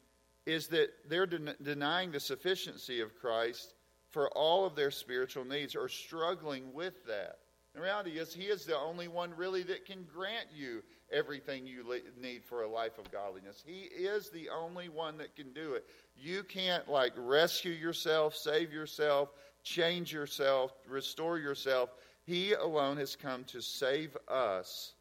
is 0.47 0.67
that 0.69 0.89
they're 1.09 1.27
den- 1.27 1.55
denying 1.63 2.11
the 2.11 2.21
sufficiency 2.21 3.01
of 3.01 3.19
Christ 3.19 3.75
for 4.11 4.29
all 4.31 4.65
of 4.65 4.75
their 4.75 4.91
spiritual 4.91 5.45
needs 5.45 5.77
or 5.77 5.89
struggling 5.89 6.73
with 6.73 7.07
that. 7.07 7.39
The 7.79 7.85
reality 7.85 8.19
is, 8.19 8.35
He 8.35 8.47
is 8.47 8.65
the 8.65 8.77
only 8.77 9.07
one 9.07 9.33
really 9.37 9.63
that 9.63 9.87
can 9.87 10.05
grant 10.13 10.49
you 10.53 10.83
everything 11.13 11.65
you 11.65 11.85
need 12.21 12.45
for 12.45 12.65
a 12.65 12.69
life 12.69 12.99
of 12.99 13.09
godliness. 13.13 13.63
He 13.65 13.83
is 13.83 14.31
the 14.31 14.49
only 14.49 14.89
one 14.89 15.17
that 15.19 15.37
can 15.37 15.53
do 15.53 15.75
it. 15.75 15.87
You 16.17 16.43
can't, 16.43 16.89
like, 16.89 17.13
rescue 17.17 17.71
yourself, 17.71 18.35
save 18.35 18.73
yourself, 18.73 19.29
change 19.63 20.13
yourself, 20.13 20.73
restore 20.89 21.39
yourself. 21.39 21.91
He 22.25 22.55
alone 22.55 22.97
has 22.97 23.15
come 23.15 23.45
to 23.45 23.63
save 23.63 24.17
us 24.27 24.95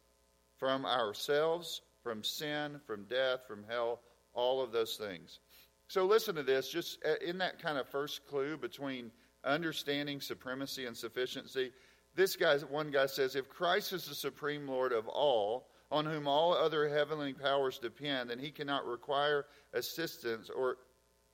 from 0.56 0.86
ourselves, 0.86 1.82
from 2.04 2.22
sin, 2.22 2.80
from 2.86 3.06
death, 3.06 3.40
from 3.48 3.64
hell, 3.68 4.02
all 4.34 4.62
of 4.62 4.70
those 4.70 4.96
things. 4.96 5.40
So 5.88 6.06
listen 6.06 6.36
to 6.36 6.44
this, 6.44 6.68
just 6.68 7.04
uh, 7.04 7.14
in 7.26 7.38
that 7.38 7.60
kind 7.60 7.76
of 7.76 7.88
first 7.88 8.24
clue 8.28 8.56
between 8.56 9.10
understanding 9.44 10.20
supremacy 10.20 10.86
and 10.86 10.96
sufficiency. 10.96 11.72
This 12.18 12.34
guy, 12.34 12.58
one 12.58 12.90
guy 12.90 13.06
says, 13.06 13.36
if 13.36 13.48
Christ 13.48 13.92
is 13.92 14.06
the 14.06 14.14
supreme 14.16 14.66
Lord 14.66 14.92
of 14.92 15.06
all, 15.06 15.68
on 15.92 16.04
whom 16.04 16.26
all 16.26 16.52
other 16.52 16.88
heavenly 16.88 17.32
powers 17.32 17.78
depend, 17.78 18.30
then 18.30 18.40
he 18.40 18.50
cannot 18.50 18.84
require 18.84 19.46
assistance 19.72 20.50
or 20.50 20.78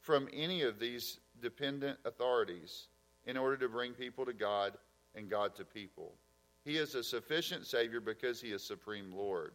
from 0.03 0.29
any 0.31 0.61
of 0.61 0.79
these 0.79 1.21
dependent 1.41 1.99
authorities 2.05 2.89
in 3.25 3.39
order 3.39 3.57
to 3.57 3.69
bring 3.71 3.95
people 3.95 4.27
to 4.27 4.35
God 4.35 4.75
and 5.15 5.31
God 5.31 5.55
to 5.55 5.65
people. 5.65 6.13
He 6.67 6.77
is 6.77 6.95
a 6.95 7.03
sufficient 7.03 7.67
Savior 7.67 8.03
because 8.03 8.39
he 8.39 8.49
is 8.49 8.63
Supreme 8.63 9.11
Lord. 9.11 9.55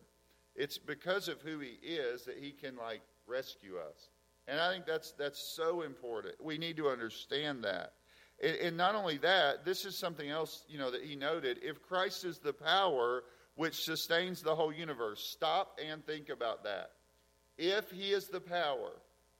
It's 0.55 0.79
because 0.79 1.27
of 1.27 1.43
who 1.43 1.59
he 1.59 1.77
is 1.85 2.25
that 2.25 2.39
he 2.39 2.49
can 2.49 2.75
like 2.75 3.01
rescue 3.27 3.75
us. 3.77 4.09
And 4.47 4.59
I 4.59 4.73
think 4.73 4.87
that's 4.87 5.11
that's 5.11 5.39
so 5.39 5.83
important. 5.83 6.43
We 6.43 6.57
need 6.57 6.75
to 6.77 6.89
understand 6.89 7.63
that. 7.65 7.93
And, 8.41 8.55
and 8.57 8.77
not 8.77 8.95
only 8.95 9.17
that, 9.17 9.65
this 9.65 9.85
is 9.85 9.97
something 9.97 10.29
else, 10.29 10.63
you 10.67 10.77
know, 10.77 10.91
that 10.91 11.03
he 11.03 11.15
noted. 11.15 11.59
If 11.61 11.81
Christ 11.81 12.25
is 12.25 12.39
the 12.39 12.53
power 12.53 13.23
which 13.55 13.83
sustains 13.83 14.41
the 14.41 14.55
whole 14.55 14.73
universe, 14.73 15.19
stop 15.19 15.79
and 15.83 16.05
think 16.05 16.29
about 16.29 16.63
that. 16.63 16.91
If 17.57 17.91
he 17.91 18.11
is 18.11 18.27
the 18.27 18.39
power 18.39 18.91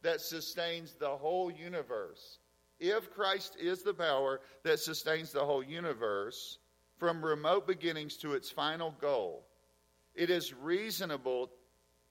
that 0.02 0.20
sustains 0.20 0.94
the 0.94 1.10
whole 1.10 1.50
universe, 1.50 2.40
if 2.80 3.14
Christ 3.14 3.58
is 3.60 3.84
the 3.84 3.94
power 3.94 4.42
that 4.64 4.80
sustains 4.80 5.32
the 5.32 5.46
whole 5.46 5.64
universe 5.64 6.58
from 6.98 7.24
remote 7.24 7.66
beginnings 7.66 8.18
to 8.18 8.34
its 8.34 8.50
final 8.50 8.94
goal, 9.00 9.46
it 10.16 10.30
is 10.30 10.54
reasonable 10.54 11.50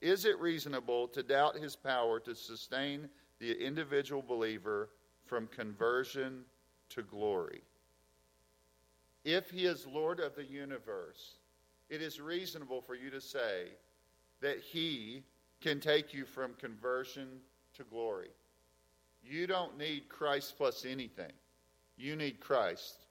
is 0.01 0.23
it 0.23 0.39
reasonable 0.39 1.09
to 1.09 1.21
doubt 1.21 1.57
his 1.57 1.75
power 1.75 2.21
to 2.21 2.33
sustain 2.33 3.09
the 3.39 3.51
individual 3.51 4.21
believer 4.21 4.89
from 5.25 5.45
conversion 5.47 6.45
to 6.89 7.03
glory? 7.03 7.61
If 9.25 9.49
he 9.49 9.65
is 9.65 9.85
Lord 9.85 10.19
of 10.19 10.35
the 10.35 10.45
universe, 10.45 11.35
it 11.89 12.01
is 12.01 12.19
reasonable 12.19 12.81
for 12.81 12.95
you 12.95 13.09
to 13.09 13.21
say 13.21 13.67
that 14.41 14.59
he 14.59 15.23
can 15.61 15.79
take 15.79 16.13
you 16.13 16.25
from 16.25 16.53
conversion 16.53 17.27
to 17.75 17.83
glory. 17.83 18.29
You 19.23 19.47
don't 19.47 19.77
need 19.77 20.07
Christ 20.07 20.55
plus 20.57 20.85
anything. 20.85 21.31
You 21.97 22.15
need 22.15 22.39
Christ. 22.39 23.05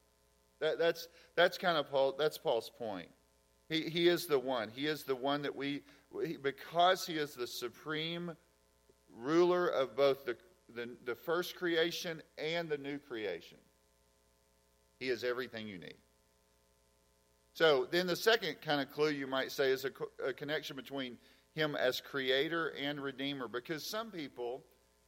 That, 0.60 0.78
that's, 0.78 1.08
that's 1.36 1.58
kind 1.58 1.76
of 1.76 1.90
Paul, 1.90 2.14
that's 2.18 2.38
Paul's 2.38 2.70
point. 2.70 3.08
He, 3.68 3.82
he 3.82 4.08
is 4.08 4.26
the 4.26 4.38
one. 4.38 4.70
He 4.74 4.86
is 4.86 5.04
the 5.04 5.14
one 5.14 5.42
that 5.42 5.54
we, 5.54 5.82
because 6.42 7.06
he 7.06 7.14
is 7.14 7.34
the 7.34 7.46
supreme 7.46 8.32
ruler 9.14 9.68
of 9.68 9.94
both 9.94 10.24
the, 10.24 10.36
the, 10.74 10.88
the 11.04 11.14
first 11.14 11.56
creation 11.56 12.22
and 12.38 12.68
the 12.68 12.78
new 12.78 12.98
creation. 12.98 13.58
He 14.98 15.08
is 15.08 15.24
everything 15.24 15.68
you 15.68 15.78
need. 15.78 15.96
So 17.54 17.88
then 17.90 18.06
the 18.06 18.16
second 18.16 18.60
kind 18.60 18.80
of 18.80 18.92
clue 18.92 19.10
you 19.10 19.26
might 19.26 19.50
say 19.50 19.70
is 19.70 19.84
a, 19.84 19.90
a 20.24 20.32
connection 20.32 20.76
between 20.76 21.18
him 21.54 21.74
as 21.74 22.00
creator 22.00 22.72
and 22.80 23.00
redeemer 23.00 23.48
because 23.48 23.84
some 23.84 24.10
people 24.10 24.64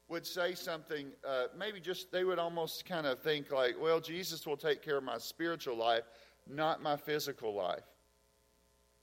would 0.09 0.27
say 0.27 0.55
something, 0.55 1.13
uh, 1.27 1.45
maybe 1.57 1.79
just 1.79 2.11
they 2.11 2.25
would 2.25 2.41
almost 2.41 2.85
kind 2.85 3.07
of 3.07 3.21
think 3.21 3.53
like, 3.53 3.77
well, 3.81 4.01
Jesus 4.01 4.47
will 4.47 4.57
take 4.57 4.83
care 4.83 4.97
of 4.97 5.05
my 5.05 5.19
spiritual 5.19 5.77
life, 5.77 6.03
not 6.49 6.83
my 6.83 6.97
physical 6.97 7.55
life 7.55 7.85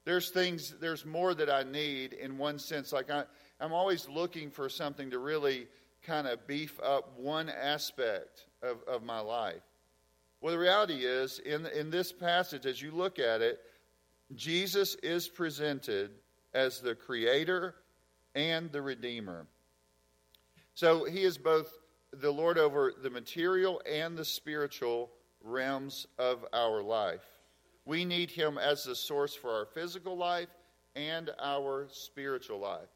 there's 0.08 0.30
things, 0.30 0.74
there's 0.80 1.06
more 1.06 1.34
that 1.34 1.50
I 1.50 1.64
need 1.64 2.14
in 2.14 2.38
one 2.38 2.60
sense. 2.60 2.94
Like 2.94 3.12
I, 3.12 3.26
I'm 3.60 3.74
always 3.74 4.08
looking 4.08 4.50
for 4.50 4.70
something 4.70 5.12
to 5.12 5.20
really 5.20 5.68
kind 6.02 6.28
of 6.28 6.48
beef 6.48 6.80
up 6.82 7.20
one 7.20 7.50
aspect 7.50 8.46
of, 8.64 8.78
of 8.88 9.04
my 9.04 9.20
life. 9.20 9.62
Well, 10.42 10.54
the 10.54 10.60
reality 10.60 11.06
is, 11.06 11.40
in, 11.40 11.66
in 11.68 11.90
this 11.90 12.12
passage, 12.12 12.66
as 12.66 12.82
you 12.82 12.92
look 12.92 13.20
at 13.20 13.42
it, 13.42 13.60
Jesus 14.36 14.96
is 14.96 15.28
presented 15.28 16.12
as 16.54 16.80
the 16.80 16.96
creator 16.96 17.76
and 18.36 18.72
the 18.72 18.82
redeemer. 18.82 19.48
So 20.74 21.06
he 21.06 21.24
is 21.24 21.38
both 21.38 21.72
the 22.14 22.32
Lord 22.32 22.58
over 22.58 22.94
the 23.02 23.10
material 23.10 23.82
and 23.90 24.18
the 24.18 24.26
spiritual 24.26 25.12
realms 25.42 26.08
of 26.18 26.46
our 26.54 26.82
life. 26.82 27.26
We 27.86 28.06
need 28.06 28.30
Him 28.30 28.58
as 28.58 28.84
the 28.84 28.96
source 28.96 29.34
for 29.34 29.50
our 29.50 29.66
physical 29.66 30.18
life 30.18 30.50
and 30.96 31.32
our 31.42 31.88
spiritual 31.92 32.60
life. 32.60 32.90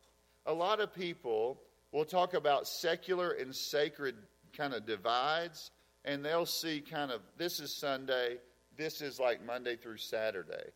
A 0.46 0.54
lot 0.54 0.80
of 0.80 0.94
people 0.94 1.62
will 1.92 2.06
talk 2.06 2.34
about 2.34 2.68
secular 2.68 3.32
and 3.32 3.56
sacred 3.56 4.16
kind 4.56 4.74
of 4.74 4.86
divides, 4.86 5.72
and 6.06 6.24
they'll 6.24 6.46
see 6.46 6.82
kind 6.82 7.12
of 7.12 7.22
this 7.38 7.60
is 7.60 7.74
Sunday, 7.74 8.38
this 8.78 9.02
is 9.02 9.20
like 9.20 9.46
Monday 9.46 9.76
through 9.76 9.98
Saturday. 9.98 10.72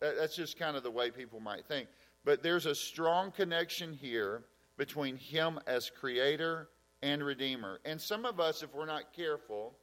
That's 0.00 0.36
just 0.36 0.58
kind 0.58 0.76
of 0.76 0.82
the 0.82 0.90
way 0.90 1.10
people 1.10 1.40
might 1.40 1.66
think. 1.66 1.88
But 2.24 2.42
there's 2.42 2.66
a 2.66 2.74
strong 2.74 3.32
connection 3.32 3.92
here 3.92 4.44
between 4.76 5.16
Him 5.16 5.58
as 5.66 5.90
Creator 5.90 6.68
and 7.02 7.22
Redeemer. 7.22 7.80
And 7.84 8.00
some 8.00 8.24
of 8.24 8.38
us, 8.38 8.62
if 8.62 8.72
we're 8.74 8.86
not 8.86 9.12
careful, 9.12 9.74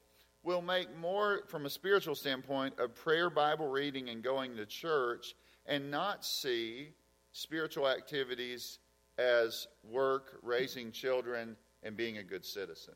will 0.44 0.62
make 0.62 0.96
more, 0.98 1.42
from 1.48 1.66
a 1.66 1.70
spiritual 1.70 2.16
standpoint, 2.16 2.80
of 2.80 2.96
prayer, 2.96 3.30
Bible 3.30 3.68
reading, 3.68 4.10
and 4.10 4.24
going 4.24 4.56
to 4.56 4.66
church, 4.66 5.36
and 5.66 5.90
not 5.90 6.24
see 6.24 6.90
spiritual 7.34 7.88
activities 7.88 8.80
as 9.18 9.68
work, 9.84 10.40
raising 10.44 10.92
children, 10.92 11.56
and 11.84 11.98
being 11.98 12.20
a 12.20 12.24
good 12.24 12.46
citizen. 12.46 12.96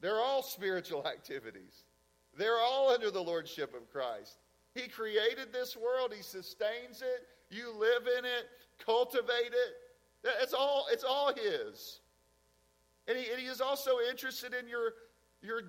They're 0.00 0.20
all 0.20 0.42
spiritual 0.42 1.06
activities. 1.06 1.84
They're 2.36 2.58
all 2.58 2.90
under 2.90 3.10
the 3.10 3.22
lordship 3.22 3.74
of 3.74 3.90
Christ. 3.90 4.38
He 4.74 4.88
created 4.88 5.52
this 5.52 5.76
world, 5.76 6.12
He 6.14 6.22
sustains 6.22 7.00
it, 7.02 7.26
you 7.50 7.72
live 7.78 8.02
in 8.18 8.24
it, 8.24 8.46
cultivate 8.84 9.52
it. 9.52 10.28
It's 10.42 10.52
all, 10.52 10.86
it's 10.90 11.04
all 11.04 11.32
His. 11.34 12.00
And 13.08 13.16
he, 13.16 13.30
and 13.30 13.40
he 13.40 13.46
is 13.46 13.60
also 13.60 13.92
interested 14.10 14.52
in 14.52 14.68
your 14.68 14.94
your 15.42 15.62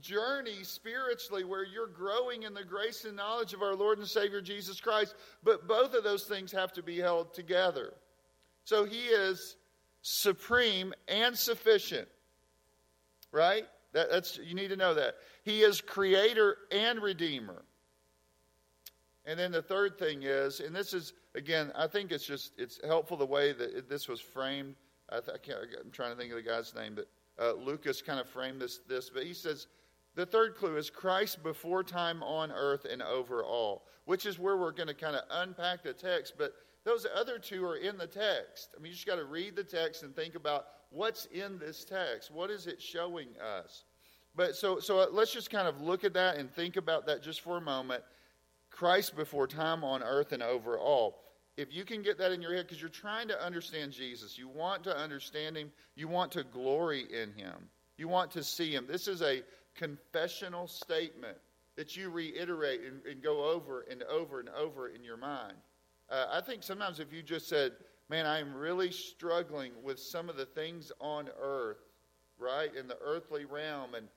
journey 0.00 0.62
spiritually 0.62 1.42
where 1.42 1.64
you're 1.64 1.88
growing 1.88 2.44
in 2.44 2.54
the 2.54 2.62
grace 2.62 3.04
and 3.04 3.16
knowledge 3.16 3.52
of 3.52 3.62
our 3.62 3.74
Lord 3.74 3.98
and 3.98 4.06
Savior 4.06 4.40
Jesus 4.40 4.80
Christ. 4.80 5.16
But 5.42 5.66
both 5.66 5.94
of 5.94 6.04
those 6.04 6.24
things 6.24 6.52
have 6.52 6.72
to 6.74 6.82
be 6.82 6.98
held 6.98 7.34
together. 7.34 7.94
So 8.64 8.84
he 8.84 9.06
is 9.06 9.56
supreme, 10.04 10.92
and 11.08 11.36
sufficient. 11.36 12.06
Right? 13.32 13.64
That, 13.94 14.10
that's 14.10 14.38
you 14.38 14.54
need 14.54 14.68
to 14.68 14.76
know 14.76 14.92
that. 14.94 15.14
He 15.44 15.62
is 15.62 15.80
creator 15.80 16.58
and 16.70 17.00
redeemer. 17.00 17.62
And 19.24 19.38
then 19.38 19.52
the 19.52 19.62
third 19.62 19.98
thing 19.98 20.24
is, 20.24 20.60
and 20.60 20.76
this 20.76 20.92
is 20.92 21.14
again, 21.34 21.72
I 21.74 21.86
think 21.86 22.12
it's 22.12 22.26
just 22.26 22.52
it's 22.58 22.80
helpful 22.84 23.16
the 23.16 23.24
way 23.24 23.52
that 23.52 23.78
it, 23.78 23.88
this 23.88 24.08
was 24.08 24.20
framed. 24.20 24.74
I, 25.10 25.16
am 25.16 25.90
trying 25.92 26.10
to 26.12 26.16
think 26.16 26.30
of 26.32 26.36
the 26.36 26.42
guy's 26.42 26.74
name, 26.74 26.96
but 26.96 27.08
uh, 27.42 27.52
Lucas 27.54 28.02
kind 28.02 28.20
of 28.20 28.28
framed 28.28 28.60
this 28.60 28.80
this. 28.88 29.10
But 29.10 29.24
he 29.24 29.32
says 29.32 29.68
the 30.16 30.26
third 30.26 30.56
clue 30.56 30.76
is 30.76 30.90
Christ 30.90 31.42
before 31.42 31.84
time 31.84 32.22
on 32.22 32.50
earth 32.50 32.84
and 32.90 33.00
over 33.00 33.44
all, 33.44 33.86
which 34.06 34.26
is 34.26 34.38
where 34.38 34.56
we're 34.56 34.72
going 34.72 34.88
to 34.88 34.94
kind 34.94 35.14
of 35.14 35.22
unpack 35.30 35.84
the 35.84 35.92
text. 35.92 36.34
But 36.36 36.52
those 36.84 37.06
other 37.14 37.38
two 37.38 37.64
are 37.64 37.76
in 37.76 37.96
the 37.96 38.06
text. 38.06 38.70
I 38.76 38.80
mean, 38.80 38.90
you 38.90 38.94
just 38.94 39.06
got 39.06 39.16
to 39.16 39.24
read 39.24 39.56
the 39.56 39.64
text 39.64 40.02
and 40.02 40.14
think 40.14 40.34
about 40.34 40.66
what's 40.90 41.26
in 41.26 41.58
this 41.58 41.84
text. 41.84 42.30
What 42.30 42.50
is 42.50 42.66
it 42.66 42.80
showing 42.80 43.28
us? 43.38 43.84
But 44.36 44.56
so 44.56 44.78
so 44.80 45.00
uh, 45.00 45.06
let's 45.10 45.32
just 45.32 45.50
kind 45.50 45.68
of 45.68 45.80
look 45.80 46.04
at 46.04 46.14
that 46.14 46.36
and 46.36 46.50
think 46.50 46.76
about 46.76 47.06
that 47.06 47.22
just 47.22 47.40
for 47.40 47.56
a 47.56 47.60
moment. 47.60 48.02
Christ 48.70 49.16
before 49.16 49.46
time 49.46 49.84
on 49.84 50.02
earth 50.02 50.32
and 50.32 50.42
over 50.42 50.78
all. 50.78 51.22
If 51.56 51.72
you 51.72 51.84
can 51.84 52.02
get 52.02 52.18
that 52.18 52.32
in 52.32 52.42
your 52.42 52.52
head, 52.52 52.66
because 52.66 52.80
you're 52.80 52.90
trying 52.90 53.28
to 53.28 53.40
understand 53.40 53.92
Jesus, 53.92 54.36
you 54.36 54.48
want 54.48 54.82
to 54.84 54.96
understand 54.96 55.56
him, 55.56 55.70
you 55.94 56.08
want 56.08 56.32
to 56.32 56.42
glory 56.42 57.02
in 57.02 57.32
him, 57.32 57.54
you 57.96 58.08
want 58.08 58.32
to 58.32 58.42
see 58.42 58.74
him. 58.74 58.86
This 58.88 59.06
is 59.06 59.22
a 59.22 59.42
confessional 59.76 60.66
statement 60.66 61.38
that 61.76 61.96
you 61.96 62.10
reiterate 62.10 62.80
and, 62.80 63.04
and 63.06 63.22
go 63.22 63.44
over 63.44 63.84
and 63.88 64.02
over 64.04 64.40
and 64.40 64.48
over 64.48 64.88
in 64.88 65.04
your 65.04 65.16
mind. 65.16 65.54
Uh, 66.10 66.26
I 66.30 66.40
think 66.40 66.62
sometimes 66.62 67.00
if 67.00 67.12
you 67.12 67.22
just 67.22 67.48
said, 67.48 67.72
Man, 68.10 68.26
I'm 68.26 68.54
really 68.54 68.90
struggling 68.90 69.72
with 69.82 69.98
some 69.98 70.28
of 70.28 70.36
the 70.36 70.44
things 70.44 70.92
on 71.00 71.30
earth, 71.40 71.88
right, 72.38 72.68
in 72.74 72.86
the 72.86 72.98
earthly 73.02 73.46
realm, 73.46 73.94
and 73.94 74.08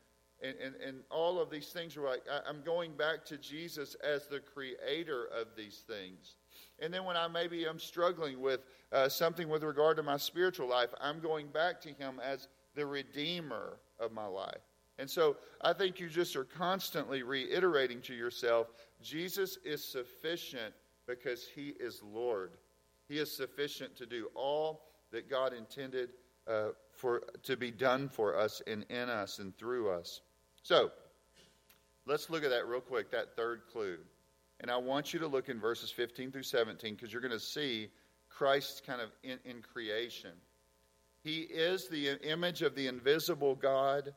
and, 0.42 0.56
and, 0.64 0.76
and 0.76 1.00
all 1.10 1.40
of 1.40 1.50
these 1.50 1.70
things 1.70 1.98
like, 1.98 2.22
I, 2.32 2.48
am 2.48 2.62
going 2.64 2.94
back 2.94 3.26
to 3.26 3.38
Jesus 3.38 3.96
as 4.04 4.28
the 4.28 4.40
creator 4.40 5.26
of 5.36 5.48
these 5.56 5.84
things. 5.88 6.36
And 6.80 6.94
then 6.94 7.06
when 7.06 7.18
I 7.18 7.28
maybe 7.28 7.66
am 7.66 7.80
struggling 7.80 8.40
with 8.40 8.62
uh, 8.92 9.10
something 9.10 9.50
with 9.50 9.64
regard 9.64 9.98
to 9.98 10.04
my 10.04 10.18
spiritual 10.18 10.70
life, 10.70 10.90
I'm 11.02 11.20
going 11.20 11.48
back 11.48 11.82
to 11.82 11.90
him 11.90 12.22
as 12.24 12.50
the 12.76 12.86
redeemer 12.86 13.80
of 14.00 14.12
my 14.12 14.28
life. 14.28 14.62
And 15.00 15.10
so 15.10 15.38
I 15.62 15.74
think 15.74 16.00
you 16.00 16.08
just 16.08 16.36
are 16.36 16.44
constantly 16.44 17.24
reiterating 17.24 18.02
to 18.02 18.14
yourself 18.14 18.68
Jesus 19.02 19.58
is 19.64 19.84
sufficient 19.84 20.74
because 21.08 21.48
he 21.56 21.74
is 21.80 22.02
Lord. 22.04 22.52
He 23.08 23.18
is 23.18 23.36
sufficient 23.36 23.96
to 23.98 24.06
do 24.06 24.30
all 24.36 24.84
that 25.12 25.30
God 25.30 25.54
intended 25.54 26.10
uh, 26.48 26.70
for 26.92 27.24
to 27.44 27.58
be 27.58 27.72
done 27.72 28.10
for 28.10 28.38
us 28.38 28.62
and 28.68 28.86
in 28.90 29.10
us 29.10 29.40
and 29.40 29.58
through 29.58 29.90
us. 29.90 30.22
So, 30.64 30.92
let's 32.06 32.30
look 32.30 32.44
at 32.44 32.50
that 32.50 32.68
real 32.68 32.82
quick, 32.82 33.12
that 33.12 33.36
third 33.36 33.62
clue. 33.72 33.98
And 34.60 34.72
I 34.72 34.78
want 34.78 35.14
you 35.14 35.20
to 35.20 35.28
look 35.28 35.50
in 35.50 35.60
verses 35.60 35.92
15 35.92 36.32
through 36.32 36.44
17 36.44 36.96
because 36.96 37.14
you're 37.14 37.22
going 37.22 37.32
to 37.32 37.40
see 37.40 37.90
Christ 38.30 38.84
kind 38.86 39.02
of 39.02 39.10
in, 39.24 39.40
in 39.46 39.62
creation. 39.62 40.32
He 41.24 41.42
is 41.42 41.88
the 41.88 42.18
image 42.24 42.62
of 42.62 42.76
the 42.76 42.88
invisible 42.88 43.56
God, 43.56 44.14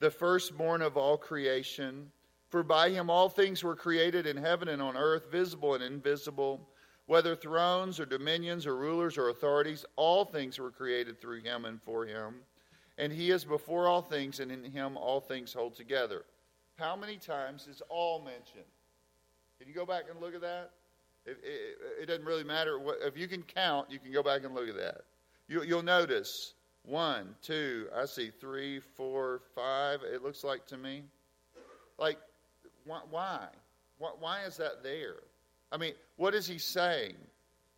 the 0.00 0.10
firstborn 0.10 0.82
of 0.82 0.96
all 0.96 1.16
creation. 1.16 2.10
For 2.54 2.62
by 2.62 2.90
him 2.90 3.10
all 3.10 3.28
things 3.28 3.64
were 3.64 3.74
created 3.74 4.28
in 4.28 4.36
heaven 4.36 4.68
and 4.68 4.80
on 4.80 4.96
earth, 4.96 5.28
visible 5.28 5.74
and 5.74 5.82
invisible, 5.82 6.68
whether 7.06 7.34
thrones 7.34 7.98
or 7.98 8.06
dominions 8.06 8.64
or 8.64 8.76
rulers 8.76 9.18
or 9.18 9.28
authorities, 9.28 9.84
all 9.96 10.24
things 10.24 10.60
were 10.60 10.70
created 10.70 11.20
through 11.20 11.42
him 11.42 11.64
and 11.64 11.82
for 11.82 12.06
him 12.06 12.36
and 12.98 13.12
he 13.12 13.30
is 13.30 13.44
before 13.44 13.88
all 13.88 14.02
things, 14.02 14.40
and 14.40 14.52
in 14.52 14.64
him 14.64 14.96
all 14.96 15.20
things 15.20 15.52
hold 15.52 15.74
together. 15.74 16.24
How 16.76 16.96
many 16.96 17.16
times 17.16 17.66
is 17.66 17.82
all 17.88 18.20
mentioned? 18.20 18.70
Can 19.58 19.68
you 19.68 19.74
go 19.74 19.86
back 19.86 20.04
and 20.10 20.20
look 20.20 20.34
at 20.34 20.40
that? 20.40 20.70
It, 21.26 21.38
it, 21.42 22.02
it 22.02 22.06
doesn't 22.06 22.24
really 22.24 22.44
matter. 22.44 22.78
What, 22.78 22.98
if 23.02 23.16
you 23.16 23.26
can 23.26 23.42
count, 23.42 23.90
you 23.90 23.98
can 23.98 24.12
go 24.12 24.22
back 24.22 24.44
and 24.44 24.54
look 24.54 24.68
at 24.68 24.76
that. 24.76 25.02
You, 25.48 25.62
you'll 25.62 25.82
notice 25.82 26.54
one, 26.84 27.34
two, 27.42 27.88
I 27.94 28.04
see 28.04 28.30
three, 28.30 28.78
four, 28.78 29.40
five, 29.54 30.00
it 30.02 30.22
looks 30.22 30.44
like 30.44 30.66
to 30.66 30.76
me. 30.76 31.02
Like, 31.98 32.18
why? 32.84 33.46
Why, 33.98 34.10
why 34.18 34.42
is 34.44 34.56
that 34.58 34.82
there? 34.82 35.16
I 35.72 35.76
mean, 35.76 35.94
what 36.16 36.34
is 36.34 36.46
he 36.46 36.58
saying? 36.58 37.14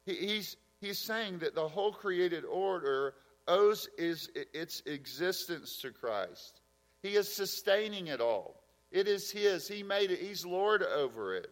He, 0.04 0.14
he's, 0.14 0.56
he's 0.80 0.98
saying 0.98 1.38
that 1.38 1.54
the 1.54 1.68
whole 1.68 1.92
created 1.92 2.44
order 2.44 3.14
owes 3.48 3.88
is 3.96 4.30
its 4.34 4.82
existence 4.86 5.78
to 5.82 5.90
Christ. 5.90 6.60
He 7.02 7.10
is 7.10 7.32
sustaining 7.32 8.08
it 8.08 8.20
all. 8.20 8.62
It 8.90 9.08
is 9.08 9.30
His. 9.30 9.68
He 9.68 9.82
made 9.82 10.10
it. 10.10 10.18
He's 10.18 10.44
Lord 10.44 10.82
over 10.82 11.34
it. 11.34 11.50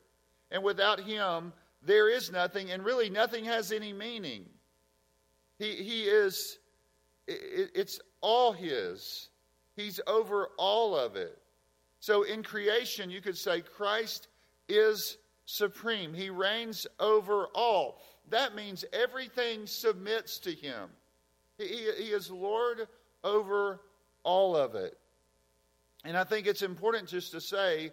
And 0.51 0.63
without 0.63 1.01
Him, 1.01 1.53
there 1.83 2.09
is 2.09 2.33
nothing, 2.33 2.71
and 2.71 2.85
really 2.85 3.11
nothing 3.11 3.45
has 3.45 3.73
any 3.73 3.93
meaning. 3.93 4.47
He, 5.59 5.73
he 5.73 6.03
is, 6.05 6.59
it, 7.27 7.71
it's 7.75 8.01
all 8.21 8.53
His. 8.53 9.29
He's 9.77 10.01
over 10.07 10.49
all 10.57 10.97
of 10.97 11.17
it. 11.17 11.39
So 12.05 12.23
in 12.25 12.43
creation, 12.43 13.09
you 13.09 13.23
could 13.23 13.39
say 13.39 13.63
Christ 13.63 14.29
is 14.69 15.17
supreme. 15.47 16.13
He 16.13 16.29
reigns 16.29 16.87
over 17.01 17.47
all. 17.55 17.99
That 18.29 18.55
means 18.55 18.85
everything 18.93 19.67
submits 19.67 20.39
to 20.41 20.53
Him. 20.53 20.91
He, 21.57 21.65
he 21.65 22.11
is 22.11 22.31
Lord 22.31 22.89
over 23.25 23.81
all 24.23 24.55
of 24.55 24.75
it. 24.75 24.99
And 26.05 26.15
I 26.15 26.25
think 26.25 26.47
it's 26.47 26.61
important 26.61 27.09
just 27.09 27.33
to 27.33 27.41
say 27.41 27.91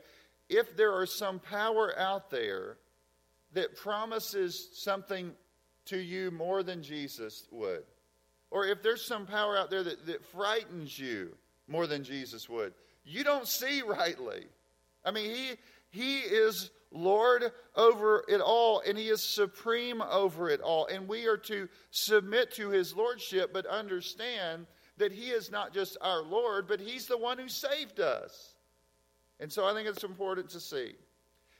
if 0.49 0.75
there 0.75 1.01
is 1.03 1.13
some 1.13 1.39
power 1.39 1.97
out 1.97 2.29
there 2.29 2.79
that 3.53 3.77
promises 3.77 4.71
something 4.73 5.31
to 5.85 5.97
you 5.97 6.31
more 6.31 6.63
than 6.63 6.83
Jesus 6.83 7.47
would, 7.49 7.83
or 8.49 8.65
if 8.65 8.83
there's 8.83 9.05
some 9.05 9.25
power 9.25 9.57
out 9.57 9.69
there 9.69 9.83
that, 9.83 10.05
that 10.05 10.25
frightens 10.25 10.99
you 10.99 11.33
more 11.69 11.87
than 11.87 12.03
Jesus 12.03 12.49
would, 12.49 12.73
you 13.03 13.23
don't 13.23 13.47
see 13.47 13.81
rightly. 13.81 14.45
I 15.03 15.11
mean, 15.11 15.33
he, 15.33 15.51
he 15.89 16.19
is 16.19 16.69
Lord 16.91 17.51
over 17.75 18.23
it 18.27 18.41
all, 18.41 18.81
and 18.85 18.97
He 18.97 19.07
is 19.07 19.23
supreme 19.23 20.01
over 20.01 20.49
it 20.49 20.61
all. 20.61 20.87
And 20.87 21.07
we 21.07 21.25
are 21.27 21.37
to 21.37 21.69
submit 21.91 22.51
to 22.55 22.69
His 22.69 22.95
Lordship, 22.95 23.53
but 23.53 23.65
understand 23.65 24.67
that 24.97 25.11
He 25.11 25.29
is 25.29 25.49
not 25.49 25.73
just 25.73 25.97
our 26.01 26.21
Lord, 26.21 26.67
but 26.67 26.79
He's 26.79 27.07
the 27.07 27.17
one 27.17 27.37
who 27.37 27.47
saved 27.47 27.99
us. 27.99 28.55
And 29.39 29.51
so 29.51 29.65
I 29.65 29.73
think 29.73 29.87
it's 29.87 30.03
important 30.03 30.49
to 30.49 30.59
see. 30.59 30.93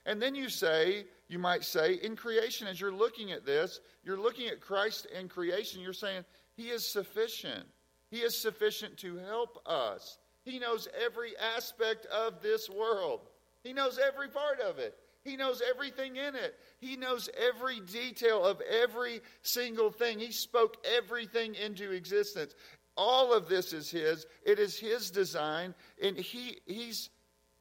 And 0.06 0.22
then 0.22 0.36
you 0.36 0.50
say, 0.50 1.06
you 1.28 1.40
might 1.40 1.64
say, 1.64 1.94
in 1.94 2.16
creation, 2.16 2.68
as 2.68 2.82
you're 2.82 2.92
looking 2.92 3.32
at 3.32 3.46
this, 3.46 3.80
you're 4.04 4.20
looking 4.20 4.48
at 4.48 4.60
Christ 4.60 5.08
in 5.18 5.30
creation, 5.30 5.82
you're 5.82 5.94
saying, 5.94 6.26
He 6.56 6.70
is 6.70 6.92
sufficient. 6.92 7.66
He 8.10 8.18
is 8.18 8.38
sufficient 8.38 8.98
to 8.98 9.18
help 9.18 9.62
us. 9.66 10.18
He 10.44 10.60
knows 10.60 10.88
every 11.06 11.38
aspect 11.38 12.06
of 12.08 12.42
this 12.42 12.70
world, 12.70 13.22
He 13.64 13.74
knows 13.74 14.00
every 14.00 14.30
part 14.30 14.60
of 14.60 14.80
it. 14.80 14.98
He 15.24 15.38
knows 15.38 15.62
everything 15.70 16.16
in 16.16 16.36
it. 16.36 16.56
He 16.80 16.96
knows 16.96 17.30
every 17.38 17.80
detail 17.80 18.44
of 18.44 18.60
every 18.62 19.22
single 19.44 19.92
thing. 19.92 20.20
He 20.20 20.32
spoke 20.32 20.78
everything 20.84 21.54
into 21.56 21.92
existence. 21.92 22.56
All 22.98 23.32
of 23.32 23.48
this 23.48 23.72
is 23.72 23.92
his. 23.92 24.26
It 24.44 24.58
is 24.58 24.80
his 24.80 25.12
design 25.12 25.76
and 26.02 26.18
he 26.18 26.58
he's 26.66 27.10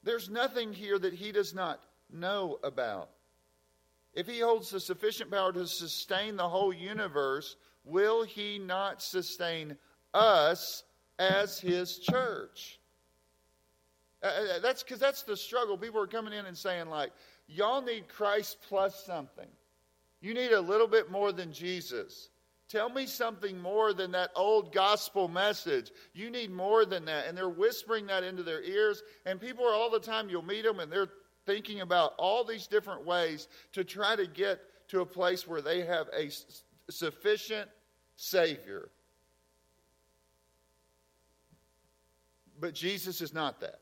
there's 0.03 0.31
nothing 0.31 0.73
here 0.73 0.99
that 0.99 1.13
he 1.13 1.33
does 1.33 1.55
not 1.55 1.83
know 2.11 2.59
about. 2.65 3.11
If 4.15 4.27
he 4.27 4.41
holds 4.41 4.71
the 4.71 4.81
sufficient 4.81 5.31
power 5.31 5.53
to 5.53 5.67
sustain 5.67 6.37
the 6.37 6.49
whole 6.49 6.73
universe, 6.73 7.57
will 7.85 8.25
he 8.25 8.59
not 8.59 9.03
sustain 9.03 9.77
us 10.15 10.83
as 11.21 11.61
his 11.61 11.99
church? 11.99 12.81
Uh, 14.23 14.27
uh 14.27 14.59
that's 14.61 14.83
because 14.83 14.99
that's 14.99 15.23
the 15.23 15.37
struggle. 15.37 15.79
People 15.79 16.01
are 16.01 16.09
coming 16.09 16.33
in 16.33 16.47
and 16.47 16.57
saying, 16.57 16.89
like, 16.89 17.13
Y'all 17.47 17.83
need 17.83 18.09
Christ 18.09 18.59
plus 18.69 19.05
something. 19.05 19.49
You 20.21 20.35
need 20.35 20.53
a 20.53 20.61
little 20.61 20.87
bit 20.87 21.11
more 21.11 21.33
than 21.33 21.53
Jesus. 21.53 22.29
Tell 22.69 22.89
me 22.89 23.07
something 23.07 23.59
more 23.59 23.93
than 23.93 24.13
that 24.13 24.31
old 24.37 24.73
gospel 24.73 25.27
message. 25.27 25.91
You 26.15 26.31
need 26.31 26.53
more 26.53 26.85
than 26.85 27.05
that. 27.07 27.27
And 27.27 27.37
they're 27.37 27.49
whispering 27.49 28.07
that 28.07 28.23
into 28.23 28.45
their 28.45 28.63
ears. 28.63 29.03
And 29.27 29.41
people 29.41 29.67
are 29.67 29.75
all 29.75 29.91
the 29.91 29.99
time, 29.99 30.31
you'll 30.31 30.43
meet 30.43 30.63
them 30.63 30.79
and 30.79 30.93
they're 30.93 31.11
thinking 31.47 31.81
about 31.81 32.13
all 32.17 32.45
these 32.45 32.69
different 32.69 33.05
ways 33.05 33.49
to 33.73 33.83
try 33.83 34.15
to 34.15 34.27
get 34.27 34.61
to 34.89 35.01
a 35.01 35.07
place 35.07 35.49
where 35.49 35.61
they 35.61 35.81
have 35.85 36.07
a 36.17 36.31
sufficient 36.89 37.69
Savior. 38.15 38.91
But 42.61 42.75
Jesus 42.75 43.21
is 43.21 43.33
not 43.33 43.61
that. 43.61 43.81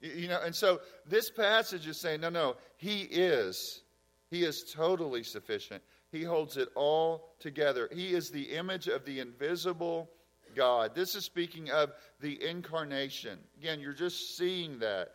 You 0.00 0.28
know, 0.28 0.40
and 0.42 0.54
so 0.54 0.80
this 1.06 1.30
passage 1.30 1.86
is 1.86 2.00
saying, 2.00 2.22
no, 2.22 2.30
no, 2.30 2.56
he 2.76 3.02
is. 3.02 3.82
He 4.30 4.44
is 4.44 4.72
totally 4.72 5.22
sufficient. 5.22 5.82
He 6.10 6.22
holds 6.22 6.56
it 6.56 6.68
all 6.74 7.34
together. 7.38 7.88
He 7.92 8.14
is 8.14 8.30
the 8.30 8.54
image 8.54 8.88
of 8.88 9.04
the 9.04 9.20
invisible 9.20 10.10
God. 10.54 10.94
This 10.94 11.14
is 11.14 11.24
speaking 11.24 11.70
of 11.70 11.92
the 12.20 12.42
incarnation. 12.48 13.38
Again, 13.58 13.80
you're 13.80 13.92
just 13.92 14.36
seeing 14.36 14.78
that. 14.80 15.12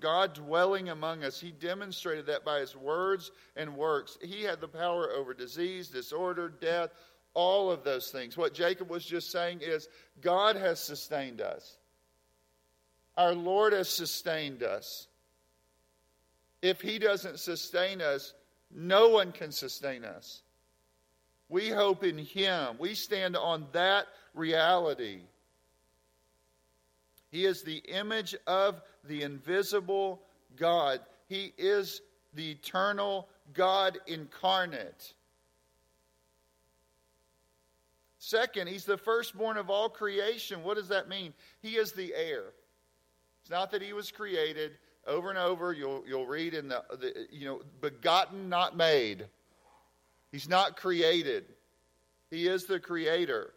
God 0.00 0.34
dwelling 0.34 0.88
among 0.88 1.24
us. 1.24 1.40
He 1.40 1.50
demonstrated 1.50 2.26
that 2.26 2.44
by 2.44 2.60
his 2.60 2.76
words 2.76 3.30
and 3.56 3.76
works. 3.76 4.18
He 4.22 4.42
had 4.42 4.60
the 4.60 4.68
power 4.68 5.10
over 5.10 5.34
disease, 5.34 5.88
disorder, 5.88 6.48
death, 6.48 6.90
all 7.38 7.70
of 7.70 7.84
those 7.84 8.10
things. 8.10 8.36
What 8.36 8.52
Jacob 8.52 8.90
was 8.90 9.04
just 9.04 9.30
saying 9.30 9.60
is 9.62 9.88
God 10.20 10.56
has 10.56 10.80
sustained 10.80 11.40
us. 11.40 11.76
Our 13.16 13.32
Lord 13.32 13.72
has 13.74 13.88
sustained 13.88 14.64
us. 14.64 15.06
If 16.62 16.80
he 16.80 16.98
doesn't 16.98 17.38
sustain 17.38 18.00
us, 18.00 18.34
no 18.74 19.10
one 19.10 19.30
can 19.30 19.52
sustain 19.52 20.04
us. 20.04 20.42
We 21.48 21.68
hope 21.68 22.02
in 22.02 22.18
him. 22.18 22.74
We 22.80 22.94
stand 22.94 23.36
on 23.36 23.68
that 23.70 24.06
reality. 24.34 25.20
He 27.30 27.44
is 27.44 27.62
the 27.62 27.78
image 27.86 28.34
of 28.48 28.82
the 29.04 29.22
invisible 29.22 30.22
God. 30.56 30.98
He 31.28 31.52
is 31.56 32.02
the 32.34 32.50
eternal 32.50 33.28
God 33.54 33.96
incarnate. 34.08 35.14
Second, 38.28 38.68
he's 38.68 38.84
the 38.84 38.98
firstborn 38.98 39.56
of 39.56 39.70
all 39.70 39.88
creation. 39.88 40.62
What 40.62 40.76
does 40.76 40.88
that 40.88 41.08
mean? 41.08 41.32
He 41.62 41.76
is 41.76 41.92
the 41.92 42.12
heir. 42.14 42.52
It's 43.40 43.48
not 43.48 43.70
that 43.70 43.80
he 43.80 43.94
was 43.94 44.10
created. 44.10 44.72
Over 45.06 45.30
and 45.30 45.38
over, 45.38 45.72
you'll, 45.72 46.04
you'll 46.06 46.26
read 46.26 46.52
in 46.52 46.68
the, 46.68 46.84
the, 46.90 47.26
you 47.32 47.46
know, 47.46 47.62
begotten, 47.80 48.50
not 48.50 48.76
made. 48.76 49.24
He's 50.30 50.46
not 50.46 50.76
created. 50.76 51.46
He 52.30 52.48
is 52.48 52.66
the 52.66 52.78
creator. 52.78 53.54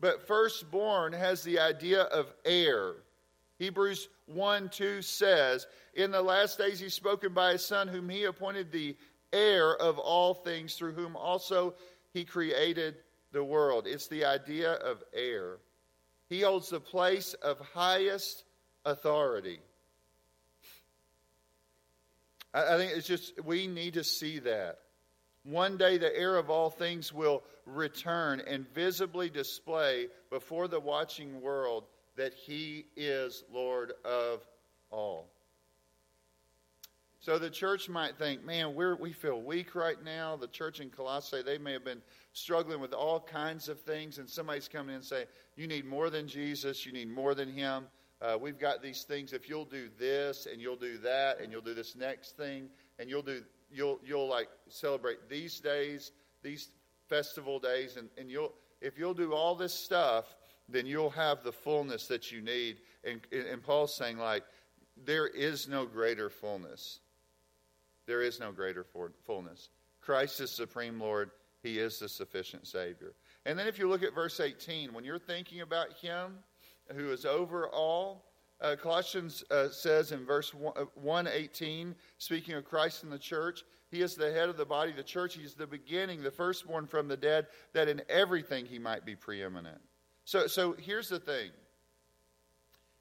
But 0.00 0.26
firstborn 0.26 1.12
has 1.12 1.42
the 1.42 1.58
idea 1.58 2.04
of 2.04 2.32
heir. 2.46 2.94
Hebrews 3.58 4.08
1 4.24 4.70
2 4.70 5.02
says, 5.02 5.66
In 5.92 6.12
the 6.12 6.22
last 6.22 6.56
days 6.56 6.80
he's 6.80 6.94
spoken 6.94 7.34
by 7.34 7.52
his 7.52 7.66
son, 7.66 7.88
whom 7.88 8.08
he 8.08 8.24
appointed 8.24 8.72
the 8.72 8.96
heir 9.34 9.76
of 9.76 9.98
all 9.98 10.32
things, 10.32 10.76
through 10.76 10.94
whom 10.94 11.14
also 11.14 11.74
he 12.14 12.24
created 12.24 12.96
the 13.36 13.44
world. 13.44 13.86
It's 13.86 14.08
the 14.08 14.24
idea 14.24 14.72
of 14.72 15.04
heir. 15.12 15.58
He 16.28 16.40
holds 16.40 16.70
the 16.70 16.80
place 16.80 17.34
of 17.34 17.60
highest 17.74 18.44
authority. 18.84 19.60
I, 22.54 22.74
I 22.74 22.76
think 22.78 22.92
it's 22.92 23.06
just, 23.06 23.44
we 23.44 23.66
need 23.66 23.94
to 23.94 24.04
see 24.04 24.38
that. 24.40 24.78
One 25.44 25.76
day 25.76 25.98
the 25.98 26.16
heir 26.16 26.36
of 26.36 26.48
all 26.48 26.70
things 26.70 27.12
will 27.12 27.42
return 27.66 28.40
and 28.40 28.66
visibly 28.74 29.28
display 29.28 30.08
before 30.30 30.66
the 30.66 30.80
watching 30.80 31.42
world 31.42 31.84
that 32.16 32.32
he 32.32 32.86
is 32.96 33.44
Lord 33.52 33.92
of 34.04 34.40
all. 34.90 35.28
So 37.26 37.40
the 37.40 37.50
church 37.50 37.88
might 37.88 38.16
think, 38.16 38.44
man, 38.44 38.76
we're, 38.76 38.94
we 38.94 39.12
feel 39.12 39.42
weak 39.42 39.74
right 39.74 40.00
now. 40.04 40.36
The 40.36 40.46
church 40.46 40.78
in 40.78 40.90
Colossae, 40.90 41.42
they 41.42 41.58
may 41.58 41.72
have 41.72 41.84
been 41.84 42.00
struggling 42.32 42.78
with 42.78 42.92
all 42.92 43.18
kinds 43.18 43.68
of 43.68 43.80
things, 43.80 44.18
and 44.18 44.30
somebody's 44.30 44.68
coming 44.68 44.90
in 44.90 44.94
and 44.98 45.04
say, 45.04 45.24
you 45.56 45.66
need 45.66 45.86
more 45.86 46.08
than 46.08 46.28
Jesus, 46.28 46.86
you 46.86 46.92
need 46.92 47.10
more 47.10 47.34
than 47.34 47.52
him. 47.52 47.88
Uh, 48.22 48.38
we've 48.40 48.60
got 48.60 48.80
these 48.80 49.02
things. 49.02 49.32
If 49.32 49.48
you'll 49.48 49.64
do 49.64 49.88
this, 49.98 50.46
and 50.46 50.60
you'll 50.60 50.76
do 50.76 50.98
that, 50.98 51.40
and 51.40 51.50
you'll 51.50 51.62
do 51.62 51.74
this 51.74 51.96
next 51.96 52.36
thing, 52.36 52.68
and 53.00 53.10
you'll 53.10 53.22
do, 53.22 53.42
you'll, 53.72 53.98
you'll 54.04 54.28
like 54.28 54.46
celebrate 54.68 55.28
these 55.28 55.58
days, 55.58 56.12
these 56.44 56.68
festival 57.08 57.58
days, 57.58 57.96
and, 57.96 58.08
and 58.16 58.30
you'll, 58.30 58.52
if 58.80 59.00
you'll 59.00 59.14
do 59.14 59.32
all 59.32 59.56
this 59.56 59.74
stuff, 59.74 60.36
then 60.68 60.86
you'll 60.86 61.10
have 61.10 61.42
the 61.42 61.50
fullness 61.50 62.06
that 62.06 62.30
you 62.30 62.40
need. 62.40 62.76
And, 63.02 63.20
and 63.32 63.60
Paul's 63.64 63.96
saying, 63.96 64.16
like, 64.16 64.44
there 65.04 65.26
is 65.26 65.66
no 65.66 65.86
greater 65.86 66.30
fullness. 66.30 67.00
There 68.06 68.22
is 68.22 68.40
no 68.40 68.52
greater 68.52 68.86
fullness. 69.24 69.70
Christ 70.00 70.40
is 70.40 70.50
supreme 70.50 71.00
Lord. 71.00 71.30
He 71.62 71.78
is 71.78 71.98
the 71.98 72.08
sufficient 72.08 72.66
Savior. 72.66 73.14
And 73.44 73.58
then 73.58 73.66
if 73.66 73.78
you 73.78 73.88
look 73.88 74.02
at 74.02 74.14
verse 74.14 74.38
18, 74.38 74.92
when 74.92 75.04
you're 75.04 75.18
thinking 75.18 75.62
about 75.62 75.92
Him 75.94 76.38
who 76.94 77.10
is 77.10 77.24
over 77.24 77.68
all, 77.68 78.24
uh, 78.60 78.76
Colossians 78.80 79.44
uh, 79.50 79.68
says 79.68 80.12
in 80.12 80.24
verse 80.24 80.54
118, 80.54 81.90
uh, 81.90 81.94
speaking 82.18 82.54
of 82.54 82.64
Christ 82.64 83.02
and 83.02 83.12
the 83.12 83.18
church, 83.18 83.64
He 83.90 84.00
is 84.00 84.14
the 84.14 84.32
head 84.32 84.48
of 84.48 84.56
the 84.56 84.64
body 84.64 84.92
the 84.92 85.02
church. 85.02 85.34
He 85.34 85.42
is 85.42 85.54
the 85.54 85.66
beginning, 85.66 86.22
the 86.22 86.30
firstborn 86.30 86.86
from 86.86 87.08
the 87.08 87.16
dead, 87.16 87.48
that 87.72 87.88
in 87.88 88.00
everything 88.08 88.64
He 88.64 88.78
might 88.78 89.04
be 89.04 89.16
preeminent. 89.16 89.80
So, 90.24 90.46
so 90.46 90.74
here's 90.78 91.08
the 91.08 91.20
thing 91.20 91.50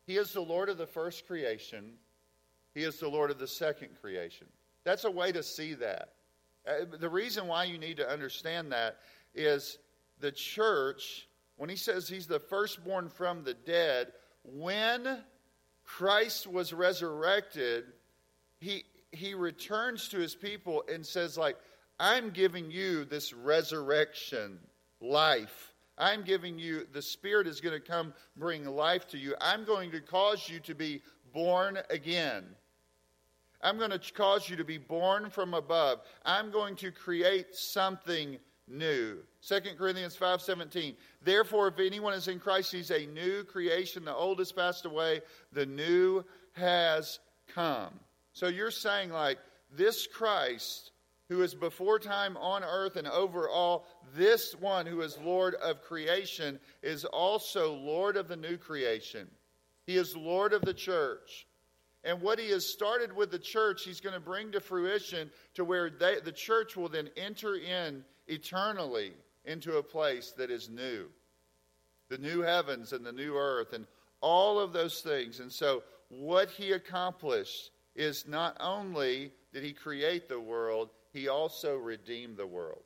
He 0.08 0.18
is 0.18 0.34
the 0.34 0.42
Lord 0.42 0.70
of 0.70 0.78
the 0.78 0.88
first 0.88 1.28
creation, 1.28 1.94
He 2.74 2.84
is 2.84 3.00
the 3.00 3.10
Lord 3.10 3.32
of 3.32 3.38
the 3.38 3.48
second 3.48 3.90
creation. 4.02 4.48
That's 4.86 5.04
a 5.04 5.12
way 5.12 5.34
to 5.34 5.44
see 5.44 5.74
that. 5.74 6.10
Uh, 6.66 6.86
the 7.00 7.10
reason 7.10 7.48
why 7.48 7.66
you 7.66 7.78
need 7.78 7.98
to 7.98 8.10
understand 8.10 8.72
that 8.72 8.98
is 9.34 9.78
the 10.20 10.32
church, 10.32 11.28
when 11.58 11.70
he 11.70 11.76
says 11.76 12.08
he's 12.08 12.28
the 12.28 12.40
firstborn 12.40 13.10
from 13.10 13.44
the 13.44 13.54
dead, 13.54 14.14
when 14.44 15.20
Christ 15.84 16.48
was 16.48 16.72
resurrected, 16.72 17.86
he, 18.60 18.86
he 19.12 19.34
returns 19.34 20.08
to 20.10 20.18
his 20.18 20.36
people 20.36 20.84
and 20.92 21.06
says, 21.06 21.38
like, 21.38 21.58
I'm 22.00 22.32
giving 22.32 22.72
you 22.72 23.06
this 23.06 23.34
resurrection 23.34 24.60
life. 25.02 25.74
I'm 25.98 26.24
giving 26.24 26.60
you, 26.60 26.88
the 26.92 27.02
Spirit 27.02 27.48
is 27.48 27.62
going 27.62 27.80
to 27.80 27.86
come 27.86 28.14
bring 28.36 28.66
life 28.66 29.08
to 29.10 29.18
you. 29.18 29.36
I'm 29.40 29.64
going 29.64 29.92
to 29.92 30.02
cause 30.02 30.50
you 30.50 30.60
to 30.62 30.76
be 30.76 31.02
born 31.34 31.80
again. 31.90 32.44
I'm 33.62 33.78
going 33.78 33.92
to 33.92 34.14
cause 34.14 34.50
you 34.50 34.56
to 34.58 34.64
be 34.64 34.78
born 34.78 35.30
from 35.30 35.54
above. 35.54 36.02
I'm 36.26 36.52
going 36.52 36.76
to 36.78 36.92
create 36.92 37.56
something 37.56 38.38
new. 38.68 39.18
2 39.48 39.60
Corinthians 39.78 40.18
5:17. 40.18 40.96
Therefore 41.22 41.68
if 41.68 41.80
anyone 41.80 42.14
is 42.14 42.28
in 42.28 42.40
Christ 42.40 42.72
he's 42.72 42.92
a 42.92 43.06
new 43.08 43.44
creation. 43.44 44.06
The 44.06 44.14
old 44.14 44.40
has 44.40 44.52
passed 44.52 44.86
away, 44.86 45.22
the 45.52 45.66
new 45.66 46.24
has 46.54 47.20
come. 47.48 48.00
So 48.34 48.48
you're 48.48 48.72
saying 48.72 49.12
like 49.12 49.38
this 49.72 50.08
Christ 50.08 50.92
who 51.30 51.42
is 51.42 51.56
before 51.56 51.98
time 51.98 52.38
on 52.38 52.64
earth 52.64 52.98
and 52.98 53.08
over 53.08 53.50
all, 53.50 53.88
this 54.16 54.54
one 54.54 54.86
who 54.86 55.02
is 55.02 55.18
Lord 55.24 55.56
of 55.56 55.82
creation 55.82 56.60
is 56.84 57.04
also 57.06 57.74
Lord 57.74 58.16
of 58.16 58.28
the 58.28 58.36
new 58.36 58.58
creation. 58.58 59.28
He 59.88 59.98
is 59.98 60.16
Lord 60.16 60.54
of 60.54 60.62
the 60.62 60.74
church. 60.74 61.48
And 62.06 62.22
what 62.22 62.38
he 62.38 62.52
has 62.52 62.66
started 62.66 63.12
with 63.12 63.32
the 63.32 63.40
church, 63.40 63.84
he's 63.84 64.00
going 64.00 64.14
to 64.14 64.20
bring 64.20 64.52
to 64.52 64.62
fruition 64.62 65.32
to 65.56 65.66
where 65.66 65.90
they, 65.90 66.20
the 66.24 66.32
church 66.32 66.78
will 66.78 66.88
then 66.88 67.10
enter 67.18 67.56
in 67.56 68.06
eternally 68.28 69.12
into 69.44 69.78
a 69.78 69.84
place 69.84 70.32
that 70.38 70.50
is 70.50 70.70
new 70.70 71.08
the 72.08 72.18
new 72.20 72.42
heavens 72.42 72.94
and 72.94 73.04
the 73.04 73.12
new 73.12 73.36
earth 73.36 73.74
and 73.74 73.88
all 74.22 74.60
of 74.60 74.74
those 74.74 75.02
things. 75.02 75.40
And 75.40 75.52
so, 75.52 75.82
what 76.10 76.52
he 76.52 76.74
accomplished 76.74 77.72
is 77.96 78.28
not 78.28 78.56
only 78.60 79.32
did 79.52 79.64
he 79.64 79.74
create 79.74 80.30
the 80.30 80.40
world, 80.40 80.92
he 81.12 81.30
also 81.30 81.76
redeemed 81.76 82.38
the 82.38 82.46
world. 82.46 82.84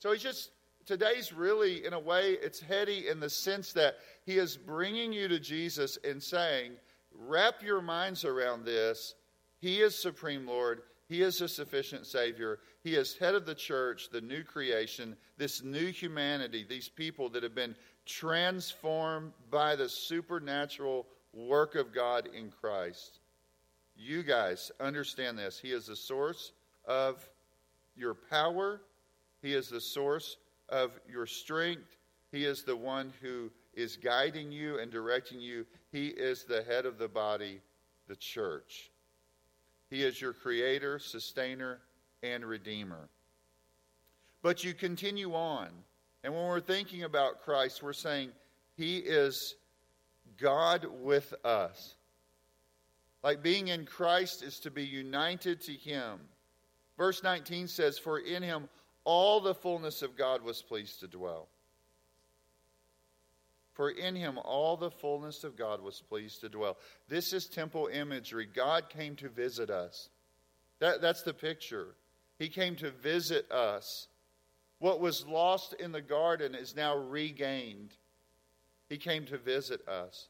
So, 0.00 0.12
he's 0.12 0.22
just, 0.22 0.50
today's 0.84 1.32
really, 1.32 1.86
in 1.86 1.94
a 1.94 1.98
way, 1.98 2.32
it's 2.42 2.60
heady 2.60 3.08
in 3.08 3.20
the 3.20 3.30
sense 3.30 3.72
that 3.72 3.96
he 4.26 4.36
is 4.36 4.56
bringing 4.56 5.14
you 5.14 5.28
to 5.28 5.40
Jesus 5.40 5.96
and 6.04 6.22
saying, 6.22 6.72
wrap 7.18 7.62
your 7.62 7.82
minds 7.82 8.24
around 8.24 8.64
this. 8.64 9.14
He 9.60 9.80
is 9.80 9.94
Supreme 9.94 10.46
Lord. 10.46 10.82
He 11.08 11.22
is 11.22 11.40
a 11.40 11.48
sufficient 11.48 12.06
Savior. 12.06 12.58
He 12.82 12.94
is 12.94 13.16
head 13.16 13.34
of 13.34 13.46
the 13.46 13.54
church, 13.54 14.08
the 14.10 14.20
new 14.20 14.42
creation, 14.42 15.16
this 15.36 15.62
new 15.62 15.92
humanity, 15.92 16.64
these 16.68 16.88
people 16.88 17.28
that 17.30 17.42
have 17.42 17.54
been 17.54 17.76
transformed 18.06 19.32
by 19.50 19.76
the 19.76 19.88
supernatural 19.88 21.06
work 21.32 21.74
of 21.74 21.94
God 21.94 22.28
in 22.34 22.50
Christ. 22.50 23.20
You 23.96 24.22
guys 24.22 24.72
understand 24.80 25.38
this. 25.38 25.58
He 25.58 25.72
is 25.72 25.86
the 25.86 25.96
source 25.96 26.52
of 26.86 27.28
your 27.94 28.14
power, 28.14 28.80
He 29.42 29.54
is 29.54 29.68
the 29.68 29.80
source 29.80 30.38
of 30.68 30.98
your 31.08 31.26
strength. 31.26 31.98
He 32.30 32.46
is 32.46 32.62
the 32.64 32.76
one 32.76 33.12
who 33.20 33.50
is 33.74 33.96
guiding 33.96 34.50
you 34.50 34.78
and 34.78 34.90
directing 34.90 35.40
you. 35.40 35.66
He 35.92 36.08
is 36.08 36.44
the 36.44 36.62
head 36.62 36.86
of 36.86 36.98
the 36.98 37.08
body, 37.08 37.60
the 38.08 38.16
church. 38.16 38.90
He 39.90 40.02
is 40.02 40.20
your 40.20 40.32
creator, 40.32 40.98
sustainer, 40.98 41.80
and 42.22 42.44
redeemer. 42.44 43.10
But 44.42 44.64
you 44.64 44.72
continue 44.72 45.34
on. 45.34 45.68
And 46.24 46.34
when 46.34 46.44
we're 46.44 46.60
thinking 46.60 47.02
about 47.02 47.42
Christ, 47.42 47.82
we're 47.82 47.92
saying 47.92 48.30
he 48.76 48.96
is 48.96 49.54
God 50.40 50.86
with 51.02 51.34
us. 51.44 51.94
Like 53.22 53.42
being 53.42 53.68
in 53.68 53.84
Christ 53.84 54.42
is 54.42 54.58
to 54.60 54.70
be 54.70 54.84
united 54.84 55.60
to 55.62 55.72
him. 55.72 56.20
Verse 56.96 57.22
19 57.22 57.68
says, 57.68 57.98
For 57.98 58.18
in 58.18 58.42
him 58.42 58.68
all 59.04 59.40
the 59.40 59.54
fullness 59.54 60.02
of 60.02 60.16
God 60.16 60.42
was 60.42 60.62
pleased 60.62 61.00
to 61.00 61.06
dwell. 61.06 61.48
For 63.74 63.90
in 63.90 64.14
him 64.14 64.38
all 64.38 64.76
the 64.76 64.90
fullness 64.90 65.44
of 65.44 65.56
God 65.56 65.80
was 65.80 66.02
pleased 66.08 66.40
to 66.40 66.48
dwell. 66.48 66.76
This 67.08 67.32
is 67.32 67.46
temple 67.46 67.88
imagery. 67.92 68.46
God 68.46 68.88
came 68.90 69.16
to 69.16 69.28
visit 69.28 69.70
us. 69.70 70.10
That, 70.78 71.00
that's 71.00 71.22
the 71.22 71.32
picture. 71.32 71.94
He 72.38 72.48
came 72.48 72.76
to 72.76 72.90
visit 72.90 73.50
us. 73.50 74.08
What 74.78 75.00
was 75.00 75.26
lost 75.26 75.74
in 75.74 75.92
the 75.92 76.02
garden 76.02 76.54
is 76.54 76.76
now 76.76 76.96
regained. 76.96 77.94
He 78.88 78.98
came 78.98 79.24
to 79.26 79.38
visit 79.38 79.86
us. 79.88 80.28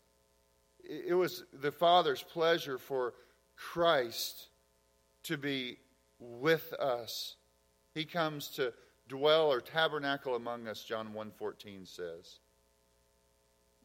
It 0.84 1.14
was 1.14 1.44
the 1.52 1.72
Father's 1.72 2.22
pleasure 2.22 2.78
for 2.78 3.14
Christ 3.56 4.48
to 5.24 5.36
be 5.36 5.78
with 6.18 6.72
us. 6.74 7.36
He 7.94 8.04
comes 8.04 8.48
to 8.50 8.72
dwell 9.08 9.50
or 9.50 9.60
tabernacle 9.60 10.36
among 10.36 10.68
us, 10.68 10.84
John 10.84 11.12
1:14 11.14 11.86
says. 11.86 12.40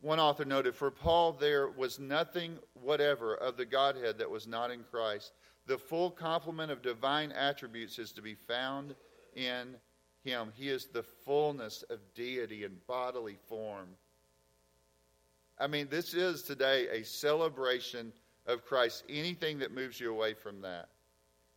One 0.02 0.20
author 0.20 0.46
noted, 0.46 0.76
For 0.76 0.92
Paul, 0.92 1.34
there 1.34 1.70
was 1.70 2.00
nothing 2.00 2.60
whatever 2.74 3.36
of 3.36 3.58
the 3.58 3.66
Godhead 3.66 4.18
that 4.20 4.30
was 4.30 4.48
not 4.48 4.72
in 4.72 4.84
Christ. 4.84 5.34
The 5.66 5.78
full 5.78 6.12
complement 6.12 6.72
of 6.72 6.82
divine 6.82 7.32
attributes 7.32 8.00
is 8.00 8.12
to 8.14 8.22
be 8.22 8.36
found 8.36 8.96
in 9.36 9.76
him. 10.24 10.52
He 10.56 10.70
is 10.70 10.88
the 10.88 11.04
fullness 11.04 11.84
of 11.90 12.00
deity 12.16 12.64
in 12.64 12.78
bodily 12.88 13.38
form. 13.48 13.88
I 15.60 15.68
mean, 15.68 15.88
this 15.90 16.14
is 16.14 16.44
today 16.44 16.88
a 16.90 17.04
celebration 17.04 18.14
of 18.46 18.66
Christ. 18.66 19.04
Anything 19.10 19.60
that 19.60 19.74
moves 19.74 20.00
you 20.00 20.12
away 20.12 20.34
from 20.34 20.62
that 20.62 20.90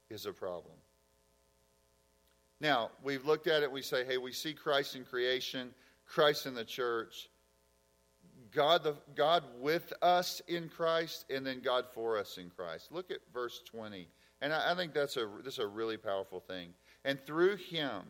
is 0.08 0.26
a 0.26 0.32
problem. 0.32 0.74
Now, 2.60 2.90
we've 3.02 3.24
looked 3.24 3.46
at 3.46 3.62
it, 3.62 3.72
we 3.72 3.80
say, 3.80 4.04
hey, 4.04 4.18
we 4.18 4.32
see 4.32 4.52
Christ 4.52 4.94
in 4.94 5.04
creation, 5.04 5.72
Christ 6.06 6.46
in 6.46 6.54
the 6.54 6.64
church. 6.64 7.29
God, 8.52 8.84
the, 8.84 8.96
God 9.14 9.44
with 9.60 9.92
us 10.02 10.42
in 10.48 10.68
Christ, 10.68 11.24
and 11.30 11.46
then 11.46 11.60
God 11.60 11.86
for 11.94 12.18
us 12.18 12.38
in 12.38 12.50
Christ. 12.50 12.90
Look 12.90 13.10
at 13.10 13.18
verse 13.32 13.62
20. 13.70 14.08
And 14.40 14.52
I, 14.52 14.72
I 14.72 14.74
think 14.74 14.92
that's 14.92 15.16
a, 15.16 15.28
this 15.44 15.54
is 15.54 15.60
a 15.60 15.66
really 15.66 15.96
powerful 15.96 16.40
thing. 16.40 16.70
And 17.04 17.20
through 17.24 17.56
him, 17.56 18.02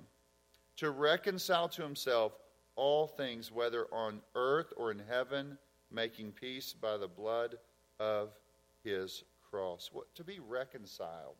to 0.76 0.90
reconcile 0.90 1.68
to 1.68 1.82
himself 1.82 2.32
all 2.74 3.06
things, 3.06 3.52
whether 3.52 3.86
on 3.92 4.20
earth 4.34 4.72
or 4.76 4.90
in 4.90 5.02
heaven, 5.08 5.58
making 5.92 6.32
peace 6.32 6.72
by 6.72 6.96
the 6.96 7.08
blood 7.08 7.56
of 7.98 8.30
his 8.82 9.24
cross. 9.50 9.90
What, 9.92 10.14
to 10.14 10.24
be 10.24 10.38
reconciled. 10.48 11.36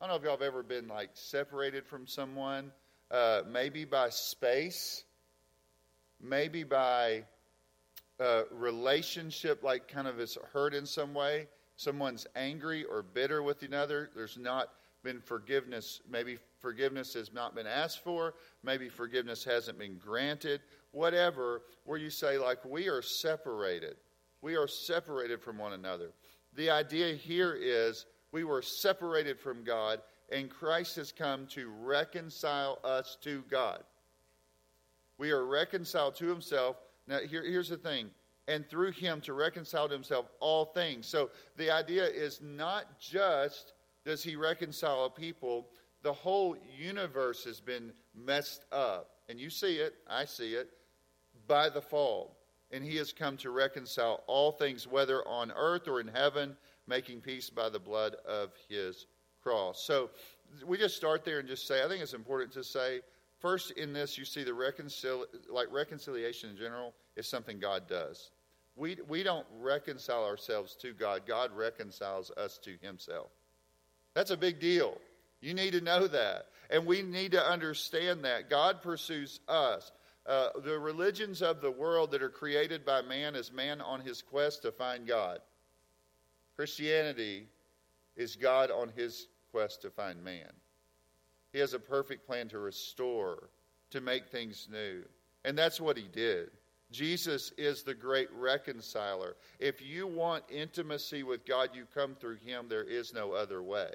I 0.00 0.06
don't 0.06 0.14
know 0.14 0.16
if 0.16 0.22
y'all 0.22 0.32
have 0.32 0.42
ever 0.42 0.62
been 0.62 0.88
like 0.88 1.10
separated 1.12 1.84
from 1.84 2.06
someone, 2.06 2.72
uh, 3.10 3.42
maybe 3.50 3.84
by 3.84 4.08
space, 4.08 5.04
maybe 6.22 6.64
by 6.64 7.24
relationship 8.52 9.62
like 9.62 9.88
kind 9.88 10.06
of 10.06 10.20
is 10.20 10.36
hurt 10.52 10.74
in 10.74 10.86
some 10.86 11.14
way, 11.14 11.48
someone's 11.76 12.26
angry 12.36 12.84
or 12.84 13.02
bitter 13.02 13.42
with 13.42 13.62
another, 13.62 14.10
there's 14.14 14.36
not 14.38 14.68
been 15.02 15.20
forgiveness. 15.20 16.00
Maybe 16.10 16.38
forgiveness 16.60 17.14
has 17.14 17.32
not 17.32 17.54
been 17.54 17.66
asked 17.66 18.04
for, 18.04 18.34
maybe 18.62 18.88
forgiveness 18.88 19.44
hasn't 19.44 19.78
been 19.78 19.96
granted, 19.96 20.60
whatever, 20.92 21.62
where 21.84 21.98
you 21.98 22.10
say, 22.10 22.36
like, 22.36 22.64
we 22.64 22.88
are 22.88 23.02
separated. 23.02 23.96
We 24.42 24.56
are 24.56 24.68
separated 24.68 25.40
from 25.40 25.58
one 25.58 25.72
another. 25.72 26.10
The 26.54 26.70
idea 26.70 27.14
here 27.14 27.54
is 27.54 28.06
we 28.32 28.44
were 28.44 28.62
separated 28.62 29.38
from 29.38 29.64
God, 29.64 30.00
and 30.30 30.50
Christ 30.50 30.96
has 30.96 31.12
come 31.12 31.46
to 31.48 31.70
reconcile 31.82 32.78
us 32.84 33.16
to 33.22 33.42
God. 33.50 33.82
We 35.16 35.30
are 35.30 35.44
reconciled 35.44 36.16
to 36.16 36.26
himself 36.26 36.76
now, 37.06 37.18
here, 37.18 37.44
here's 37.44 37.68
the 37.68 37.76
thing. 37.76 38.10
And 38.48 38.68
through 38.68 38.92
him 38.92 39.20
to 39.22 39.32
reconcile 39.32 39.88
to 39.88 39.94
himself 39.94 40.26
all 40.40 40.64
things. 40.64 41.06
So 41.06 41.30
the 41.56 41.70
idea 41.70 42.04
is 42.04 42.40
not 42.42 42.98
just 42.98 43.74
does 44.04 44.22
he 44.22 44.34
reconcile 44.36 45.10
people, 45.10 45.68
the 46.02 46.12
whole 46.12 46.56
universe 46.76 47.44
has 47.44 47.60
been 47.60 47.92
messed 48.14 48.64
up. 48.72 49.10
And 49.28 49.38
you 49.38 49.50
see 49.50 49.76
it, 49.76 49.94
I 50.08 50.24
see 50.24 50.54
it, 50.54 50.70
by 51.46 51.68
the 51.68 51.82
fall. 51.82 52.38
And 52.72 52.84
he 52.84 52.96
has 52.96 53.12
come 53.12 53.36
to 53.38 53.50
reconcile 53.50 54.24
all 54.26 54.52
things, 54.52 54.86
whether 54.86 55.26
on 55.28 55.52
earth 55.52 55.86
or 55.86 56.00
in 56.00 56.08
heaven, 56.08 56.56
making 56.86 57.20
peace 57.20 57.50
by 57.50 57.68
the 57.68 57.78
blood 57.78 58.16
of 58.26 58.52
his 58.68 59.06
cross. 59.42 59.82
So 59.84 60.10
we 60.66 60.78
just 60.78 60.96
start 60.96 61.24
there 61.24 61.38
and 61.38 61.48
just 61.48 61.66
say, 61.66 61.84
I 61.84 61.88
think 61.88 62.02
it's 62.02 62.14
important 62.14 62.52
to 62.52 62.64
say 62.64 63.00
First, 63.40 63.72
in 63.72 63.92
this, 63.92 64.18
you 64.18 64.24
see 64.24 64.44
the 64.44 64.50
reconcil- 64.50 65.26
like 65.48 65.72
reconciliation 65.72 66.50
in 66.50 66.56
general 66.56 66.94
is 67.16 67.26
something 67.26 67.58
God 67.58 67.88
does. 67.88 68.30
We, 68.76 68.98
we 69.08 69.22
don't 69.22 69.46
reconcile 69.58 70.24
ourselves 70.24 70.76
to 70.76 70.92
God, 70.92 71.22
God 71.26 71.50
reconciles 71.54 72.30
us 72.36 72.58
to 72.58 72.76
Himself. 72.80 73.30
That's 74.14 74.30
a 74.30 74.36
big 74.36 74.60
deal. 74.60 74.98
You 75.40 75.54
need 75.54 75.72
to 75.72 75.80
know 75.80 76.06
that. 76.06 76.46
And 76.68 76.86
we 76.86 77.02
need 77.02 77.32
to 77.32 77.44
understand 77.44 78.24
that. 78.24 78.50
God 78.50 78.82
pursues 78.82 79.40
us. 79.48 79.90
Uh, 80.26 80.48
the 80.62 80.78
religions 80.78 81.40
of 81.40 81.60
the 81.60 81.70
world 81.70 82.10
that 82.10 82.22
are 82.22 82.28
created 82.28 82.84
by 82.84 83.02
man 83.02 83.34
is 83.34 83.52
man 83.52 83.80
on 83.80 84.00
his 84.00 84.22
quest 84.22 84.62
to 84.62 84.70
find 84.70 85.06
God. 85.06 85.40
Christianity 86.56 87.46
is 88.16 88.36
God 88.36 88.70
on 88.70 88.92
his 88.94 89.28
quest 89.50 89.82
to 89.82 89.90
find 89.90 90.22
man. 90.22 90.52
He 91.52 91.58
has 91.58 91.74
a 91.74 91.78
perfect 91.78 92.26
plan 92.26 92.48
to 92.48 92.58
restore, 92.58 93.50
to 93.90 94.00
make 94.00 94.28
things 94.28 94.68
new. 94.70 95.02
And 95.44 95.56
that's 95.56 95.80
what 95.80 95.96
he 95.96 96.08
did. 96.08 96.50
Jesus 96.90 97.52
is 97.56 97.82
the 97.82 97.94
great 97.94 98.28
reconciler. 98.32 99.36
If 99.58 99.80
you 99.80 100.06
want 100.06 100.44
intimacy 100.50 101.22
with 101.22 101.46
God, 101.46 101.70
you 101.72 101.86
come 101.94 102.14
through 102.14 102.36
him. 102.36 102.66
There 102.68 102.84
is 102.84 103.14
no 103.14 103.32
other 103.32 103.62
way. 103.62 103.90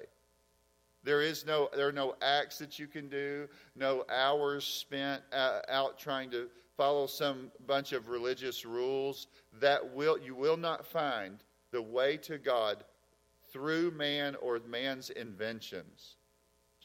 There 1.03 1.21
is 1.21 1.45
no 1.45 1.69
there 1.75 1.87
are 1.87 1.91
no 1.91 2.15
acts 2.21 2.57
that 2.57 2.79
you 2.79 2.87
can 2.87 3.09
do, 3.09 3.47
no 3.75 4.05
hours 4.09 4.65
spent 4.65 5.21
uh, 5.31 5.59
out 5.69 5.99
trying 5.99 6.31
to 6.31 6.47
follow 6.75 7.05
some 7.05 7.51
bunch 7.67 7.91
of 7.93 8.09
religious 8.09 8.65
rules 8.65 9.27
that 9.59 9.93
will 9.93 10.17
you 10.17 10.33
will 10.33 10.57
not 10.57 10.85
find 10.85 11.43
the 11.71 11.81
way 11.81 12.17
to 12.17 12.39
God 12.39 12.83
through 13.51 13.91
man 13.91 14.35
or 14.41 14.59
man's 14.67 15.11
inventions. 15.11 16.14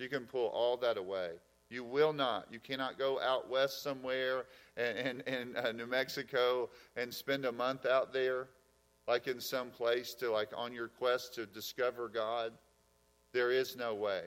You 0.01 0.09
can 0.09 0.25
pull 0.25 0.47
all 0.49 0.79
that 0.79 0.97
away. 0.97 1.33
You 1.69 1.85
will 1.85 2.13
not. 2.13 2.47
You 2.51 2.59
cannot 2.59 2.99
go 2.99 3.21
out 3.21 3.49
west 3.49 3.83
somewhere 3.83 4.47
in, 4.77 5.21
in, 5.27 5.57
uh, 5.57 5.73
New 5.73 5.87
Mexico 5.87 6.71
and 6.97 7.13
spend 7.15 7.45
a 7.45 7.53
month 7.53 7.87
out 7.87 8.13
there, 8.13 8.49
like 9.07 9.29
in 9.29 9.41
some 9.41 9.71
place 9.71 10.15
to 10.15 10.33
like 10.33 10.49
on 10.57 10.73
your 10.73 10.89
quest 10.89 11.35
to 11.35 11.47
discover 11.47 12.09
God. 12.09 12.53
There 13.33 13.53
is 13.53 13.77
no 13.77 13.95
way 13.95 14.23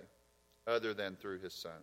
other 0.68 0.94
than 0.94 1.18
through 1.18 1.40
His 1.40 1.54
Son. 1.54 1.82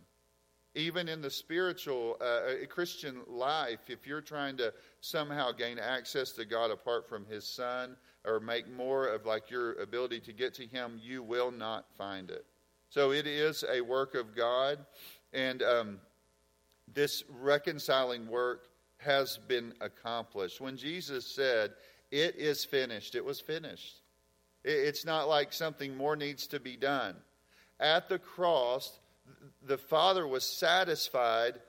Even 0.77 1.09
in 1.09 1.21
the 1.21 1.31
spiritual 1.31 2.17
uh, 2.21 2.25
uh 2.25 2.67
Christian 2.69 3.21
life, 3.27 3.81
if 3.89 4.07
you're 4.07 4.23
trying 4.23 4.57
to 4.59 4.73
somehow 5.01 5.51
gain 5.51 5.79
access 5.79 6.31
to 6.33 6.45
God 6.47 6.71
apart 6.71 7.09
from 7.09 7.27
His 7.27 7.45
Son 7.45 7.97
or 8.25 8.41
make 8.41 8.71
more 8.71 9.09
of 9.09 9.27
like 9.27 9.51
your 9.51 9.75
ability 9.75 10.21
to 10.21 10.33
get 10.33 10.55
to 10.55 10.67
Him, 10.67 10.99
you 11.03 11.23
will 11.23 11.51
not 11.51 11.87
find 11.99 12.31
it. 12.31 12.47
So 12.91 13.13
it 13.13 13.27
is 13.27 13.65
a 13.73 13.81
work 13.81 14.17
of 14.17 14.35
God, 14.35 14.79
and 15.33 15.63
um, 15.63 16.01
this 16.93 17.23
reconciling 17.41 18.29
work 18.29 18.67
has 18.99 19.39
been 19.49 19.73
accomplished. 19.81 20.61
When 20.61 20.77
Jesus 20.77 21.25
said, 21.25 21.73
It 22.11 22.35
is 22.37 22.65
finished, 22.65 23.15
it 23.15 23.25
was 23.25 23.41
finished. 23.41 24.03
It's 24.65 25.07
not 25.07 25.29
like 25.29 25.53
something 25.53 25.97
more 25.97 26.17
needs 26.17 26.49
to 26.49 26.61
be 26.61 26.77
done. 26.77 27.17
At 27.79 28.09
the 28.09 28.19
cross, 28.19 28.99
the 29.63 29.79
Father 29.79 30.27
was 30.27 30.45
satisfied 30.45 31.61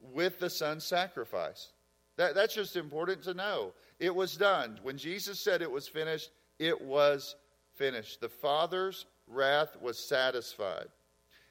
with 0.00 0.38
the 0.38 0.48
Son's 0.48 0.84
sacrifice. 0.84 1.72
That, 2.16 2.34
that's 2.34 2.54
just 2.54 2.76
important 2.76 3.24
to 3.24 3.34
know. 3.34 3.72
It 3.98 4.14
was 4.14 4.36
done. 4.36 4.78
When 4.82 4.96
Jesus 4.96 5.40
said 5.40 5.62
it 5.62 5.70
was 5.70 5.88
finished, 5.88 6.30
it 6.58 6.80
was 6.80 7.34
finished. 7.74 8.20
The 8.20 8.28
Father's 8.28 9.04
wrath 9.26 9.76
was 9.80 9.98
satisfied. 9.98 10.86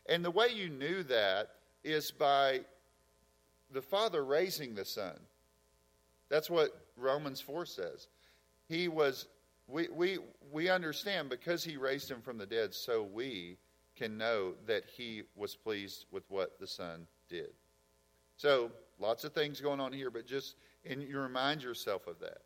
And 0.07 0.23
the 0.23 0.31
way 0.31 0.49
you 0.53 0.69
knew 0.69 1.03
that 1.03 1.49
is 1.83 2.11
by 2.11 2.61
the 3.71 3.81
Father 3.81 4.23
raising 4.23 4.75
the 4.75 4.85
Son. 4.85 5.19
That's 6.29 6.49
what 6.49 6.71
Romans 6.95 7.41
4 7.41 7.65
says. 7.65 8.07
He 8.67 8.87
was, 8.87 9.27
we, 9.67 9.87
we, 9.89 10.19
we 10.51 10.69
understand 10.69 11.29
because 11.29 11.63
he 11.63 11.77
raised 11.77 12.09
him 12.09 12.21
from 12.21 12.37
the 12.37 12.45
dead, 12.45 12.73
so 12.73 13.03
we 13.03 13.57
can 13.95 14.17
know 14.17 14.53
that 14.65 14.83
he 14.95 15.23
was 15.35 15.55
pleased 15.55 16.05
with 16.11 16.23
what 16.29 16.59
the 16.59 16.67
Son 16.67 17.07
did. 17.29 17.49
So, 18.37 18.71
lots 18.99 19.23
of 19.23 19.33
things 19.33 19.61
going 19.61 19.79
on 19.79 19.93
here, 19.93 20.09
but 20.09 20.25
just, 20.25 20.55
and 20.85 21.01
you 21.01 21.19
remind 21.19 21.61
yourself 21.61 22.07
of 22.07 22.19
that. 22.19 22.39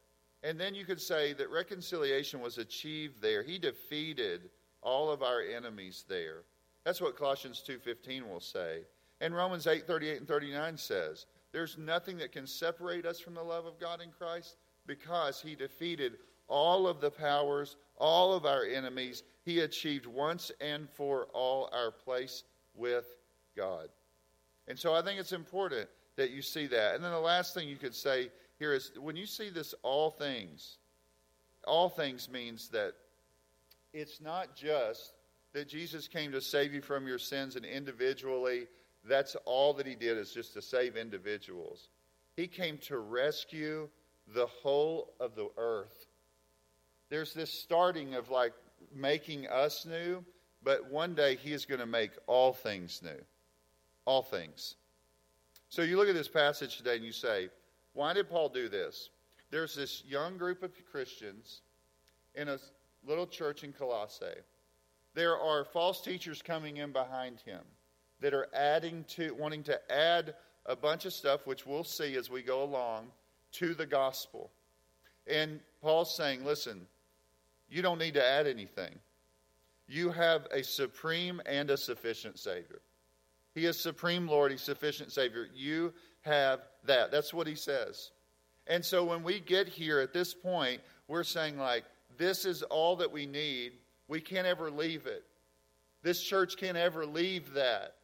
And 0.44 0.60
then 0.60 0.76
you 0.76 0.86
could 0.86 1.02
say 1.02 1.34
that 1.34 1.50
reconciliation 1.50 2.42
was 2.42 2.58
achieved 2.58 3.22
there. 3.22 3.42
He 3.42 3.58
defeated 3.58 4.50
all 4.88 5.12
of 5.12 5.22
our 5.22 5.42
enemies 5.42 6.06
there. 6.08 6.44
That's 6.86 7.02
what 7.02 7.18
Colossians 7.18 7.62
2:15 7.62 8.30
will 8.30 8.40
say. 8.40 8.86
And 9.20 9.36
Romans 9.36 9.68
8:38 9.68 10.20
and 10.20 10.28
39 10.28 10.78
says, 10.78 11.26
There's 11.52 11.78
nothing 11.78 12.18
that 12.20 12.32
can 12.32 12.48
separate 12.48 13.06
us 13.06 13.20
from 13.20 13.34
the 13.34 13.44
love 13.44 13.66
of 13.66 13.80
God 13.80 14.00
in 14.00 14.12
Christ 14.12 14.56
because 14.86 15.42
he 15.42 15.56
defeated 15.56 16.20
all 16.48 16.88
of 16.88 17.02
the 17.02 17.12
powers, 17.12 17.76
all 17.98 18.34
of 18.34 18.46
our 18.46 18.64
enemies. 18.64 19.24
He 19.44 19.60
achieved 19.60 20.06
once 20.06 20.52
and 20.62 20.90
for 20.90 21.26
all 21.34 21.70
our 21.74 21.92
place 21.92 22.46
with 22.74 23.18
God. 23.58 23.90
And 24.70 24.80
so 24.80 24.94
I 24.94 25.02
think 25.02 25.20
it's 25.20 25.34
important 25.34 25.90
that 26.16 26.32
you 26.32 26.42
see 26.42 26.66
that. 26.68 26.96
And 26.96 27.04
then 27.04 27.12
the 27.12 27.20
last 27.20 27.54
thing 27.54 27.68
you 27.68 27.76
could 27.76 27.96
say 27.96 28.32
here 28.58 28.74
is 28.74 28.92
when 28.98 29.18
you 29.18 29.26
see 29.26 29.50
this 29.50 29.74
all 29.84 30.12
things, 30.12 30.78
all 31.66 31.90
things 31.90 32.30
means 32.30 32.70
that 32.70 32.94
it's 33.94 34.22
not 34.22 34.56
just 34.56 35.14
that 35.54 35.68
Jesus 35.68 36.08
came 36.08 36.32
to 36.32 36.42
save 36.42 36.74
you 36.74 36.82
from 36.82 37.08
your 37.08 37.20
sins 37.20 37.56
and 37.56 37.66
individually, 37.66 38.68
that's 39.04 39.36
all 39.46 39.74
that 39.74 39.88
he 39.88 39.96
did 39.96 40.18
is 40.18 40.32
just 40.32 40.54
to 40.54 40.62
save 40.62 40.96
individuals. 40.96 41.90
He 42.36 42.48
came 42.48 42.78
to 42.80 43.00
rescue 43.00 43.90
the 44.34 44.48
whole 44.48 45.14
of 45.20 45.36
the 45.36 45.50
earth. 45.58 46.08
There's 47.10 47.34
this 47.34 47.52
starting 47.52 48.16
of 48.16 48.30
like 48.30 48.54
making 48.94 49.48
us 49.48 49.86
new, 49.86 50.24
but 50.64 50.92
one 50.92 51.16
day 51.16 51.36
he 51.36 51.54
is 51.54 51.66
going 51.66 51.80
to 51.80 51.86
make 51.86 52.12
all 52.28 52.54
things 52.54 53.02
new. 53.02 53.22
All 54.06 54.22
things. 54.22 54.76
So 55.70 55.82
you 55.82 55.98
look 55.98 56.08
at 56.08 56.16
this 56.16 56.28
passage 56.28 56.78
today 56.78 56.96
and 56.96 57.06
you 57.06 57.12
say, 57.12 57.50
why 57.94 58.14
did 58.14 58.30
Paul 58.30 58.50
do 58.50 58.70
this? 58.70 59.10
There's 59.50 59.76
this 59.76 60.04
young 60.06 60.38
group 60.38 60.62
of 60.62 60.72
Christians 60.92 61.62
in 62.36 62.50
a 62.50 62.60
little 63.08 63.28
church 63.28 63.64
in 63.64 63.74
Colossae. 63.74 64.26
There 65.14 65.38
are 65.38 65.64
false 65.64 66.02
teachers 66.02 66.42
coming 66.42 66.78
in 66.78 66.92
behind 66.92 67.40
him 67.42 67.62
that 68.20 68.34
are 68.34 68.48
adding 68.54 69.06
to, 69.10 69.34
wanting 69.34 69.64
to 69.64 69.92
add 69.92 70.36
a 70.66 70.76
bunch 70.76 71.06
of 71.06 71.14
stuff, 71.14 71.48
which 71.48 71.66
we'll 71.66 71.84
see 71.84 72.16
as 72.16 72.30
we 72.30 72.42
go 72.42 72.64
along, 72.64 73.08
to 73.54 73.74
the 73.74 73.86
gospel. 73.86 74.52
And 75.26 75.60
Paul's 75.82 76.16
saying, 76.16 76.46
listen, 76.46 76.86
you 77.70 77.82
don't 77.82 78.00
need 78.00 78.14
to 78.16 78.26
add 78.26 78.48
anything. 78.48 78.92
You 79.88 80.12
have 80.12 80.48
a 80.52 80.64
supreme 80.64 81.42
and 81.46 81.70
a 81.70 81.78
sufficient 81.78 82.38
Savior. 82.38 82.82
He 83.56 83.66
is 83.66 83.80
supreme 83.80 84.28
Lord, 84.28 84.52
He's 84.52 84.62
sufficient 84.62 85.12
Savior. 85.12 85.48
You 85.54 85.94
have 86.22 86.60
that. 86.86 87.12
That's 87.12 87.34
what 87.34 87.48
He 87.48 87.56
says. 87.56 88.12
And 88.68 88.84
so 88.84 89.04
when 89.04 89.24
we 89.24 89.40
get 89.40 89.68
here 89.68 90.00
at 90.00 90.14
this 90.14 90.34
point, 90.34 90.82
we're 91.08 91.24
saying, 91.24 91.58
like, 91.58 91.86
this 92.18 92.46
is 92.46 92.64
all 92.64 92.96
that 92.98 93.12
we 93.12 93.26
need. 93.26 93.74
We 94.08 94.22
can't 94.22 94.48
ever 94.48 94.72
leave 94.72 95.06
it. 95.06 95.24
This 96.04 96.22
church 96.22 96.58
can't 96.58 96.78
ever 96.78 97.06
leave 97.06 97.54
that. 97.54 97.96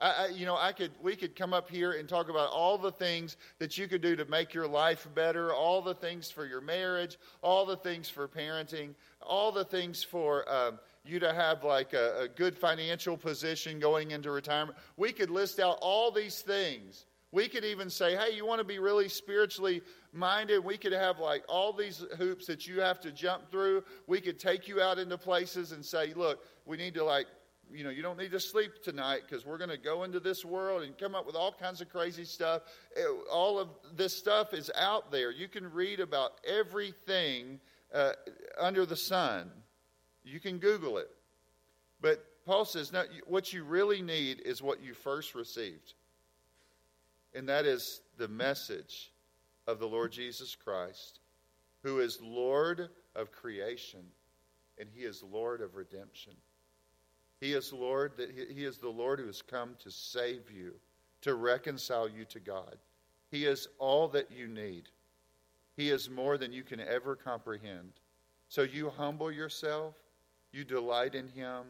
I, 0.00 0.10
I, 0.10 0.26
you 0.28 0.46
know, 0.46 0.56
I 0.56 0.72
could, 0.72 0.92
we 1.02 1.16
could 1.16 1.34
come 1.34 1.52
up 1.52 1.68
here 1.68 1.92
and 1.92 2.08
talk 2.08 2.28
about 2.28 2.50
all 2.50 2.78
the 2.78 2.92
things 2.92 3.36
that 3.58 3.76
you 3.76 3.88
could 3.88 4.00
do 4.00 4.14
to 4.16 4.24
make 4.26 4.54
your 4.54 4.68
life 4.68 5.08
better, 5.14 5.52
all 5.52 5.82
the 5.82 5.94
things 5.94 6.30
for 6.30 6.46
your 6.46 6.60
marriage, 6.60 7.18
all 7.42 7.66
the 7.66 7.76
things 7.76 8.08
for 8.08 8.28
parenting, 8.28 8.94
all 9.20 9.50
the 9.50 9.64
things 9.64 10.02
for 10.04 10.50
um, 10.52 10.78
you 11.04 11.18
to 11.18 11.32
have 11.32 11.64
like 11.64 11.94
a, 11.94 12.22
a 12.22 12.28
good 12.28 12.56
financial 12.56 13.16
position 13.16 13.80
going 13.80 14.12
into 14.12 14.30
retirement. 14.30 14.78
We 14.96 15.12
could 15.12 15.30
list 15.30 15.58
out 15.58 15.78
all 15.80 16.10
these 16.10 16.42
things. 16.42 17.06
We 17.32 17.48
could 17.48 17.64
even 17.64 17.90
say, 17.90 18.16
hey, 18.16 18.34
you 18.34 18.46
want 18.46 18.60
to 18.60 18.64
be 18.64 18.78
really 18.78 19.08
spiritually 19.08 19.82
minded? 20.12 20.64
We 20.64 20.76
could 20.76 20.92
have 20.92 21.18
like 21.18 21.44
all 21.48 21.72
these 21.72 22.04
hoops 22.16 22.46
that 22.46 22.66
you 22.66 22.80
have 22.80 23.00
to 23.00 23.12
jump 23.12 23.50
through. 23.50 23.84
We 24.06 24.20
could 24.20 24.38
take 24.38 24.68
you 24.68 24.80
out 24.80 24.98
into 24.98 25.18
places 25.18 25.72
and 25.72 25.84
say, 25.84 26.14
look, 26.14 26.44
we 26.64 26.76
need 26.76 26.94
to 26.94 27.04
like, 27.04 27.26
you 27.70 27.84
know, 27.84 27.90
you 27.90 28.02
don't 28.02 28.18
need 28.18 28.30
to 28.30 28.40
sleep 28.40 28.82
tonight 28.82 29.22
because 29.28 29.44
we're 29.44 29.58
going 29.58 29.70
to 29.70 29.78
go 29.78 30.04
into 30.04 30.20
this 30.20 30.44
world 30.44 30.82
and 30.82 30.96
come 30.96 31.14
up 31.14 31.26
with 31.26 31.34
all 31.34 31.52
kinds 31.52 31.80
of 31.80 31.90
crazy 31.90 32.24
stuff. 32.24 32.62
It, 32.96 33.06
all 33.30 33.58
of 33.58 33.68
this 33.94 34.16
stuff 34.16 34.54
is 34.54 34.70
out 34.74 35.12
there. 35.12 35.30
You 35.30 35.48
can 35.48 35.70
read 35.70 36.00
about 36.00 36.32
everything 36.46 37.60
uh, 37.92 38.12
under 38.58 38.86
the 38.86 38.96
sun. 38.96 39.50
You 40.24 40.40
can 40.40 40.58
Google 40.58 40.98
it. 40.98 41.10
But 42.00 42.24
Paul 42.46 42.64
says, 42.64 42.92
no, 42.92 43.04
what 43.26 43.52
you 43.52 43.64
really 43.64 44.00
need 44.00 44.40
is 44.44 44.62
what 44.62 44.82
you 44.82 44.94
first 44.94 45.34
received. 45.34 45.92
And 47.34 47.48
that 47.50 47.66
is 47.66 48.00
the 48.16 48.28
message 48.28 49.12
of 49.68 49.78
the 49.78 49.86
Lord 49.86 50.10
Jesus 50.10 50.56
Christ, 50.56 51.20
who 51.84 52.00
is 52.00 52.20
Lord 52.20 52.88
of 53.14 53.30
creation 53.30 54.00
and 54.78 54.88
he 54.92 55.02
is 55.02 55.22
Lord 55.22 55.60
of 55.60 55.76
redemption. 55.76 56.32
He 57.40 57.52
is 57.52 57.72
Lord 57.72 58.16
that 58.16 58.30
he 58.30 58.64
is 58.64 58.78
the 58.78 58.88
Lord 58.88 59.20
who 59.20 59.26
has 59.26 59.42
come 59.42 59.76
to 59.80 59.90
save 59.90 60.50
you, 60.50 60.74
to 61.20 61.34
reconcile 61.34 62.08
you 62.08 62.24
to 62.26 62.40
God. 62.40 62.76
He 63.30 63.44
is 63.44 63.68
all 63.78 64.08
that 64.08 64.32
you 64.32 64.48
need. 64.48 64.88
He 65.76 65.90
is 65.90 66.10
more 66.10 66.36
than 66.38 66.52
you 66.52 66.64
can 66.64 66.80
ever 66.80 67.14
comprehend. 67.14 67.92
So 68.48 68.62
you 68.62 68.90
humble 68.90 69.30
yourself 69.30 69.94
you 70.52 70.64
delight 70.64 71.14
in 71.14 71.28
Him. 71.28 71.64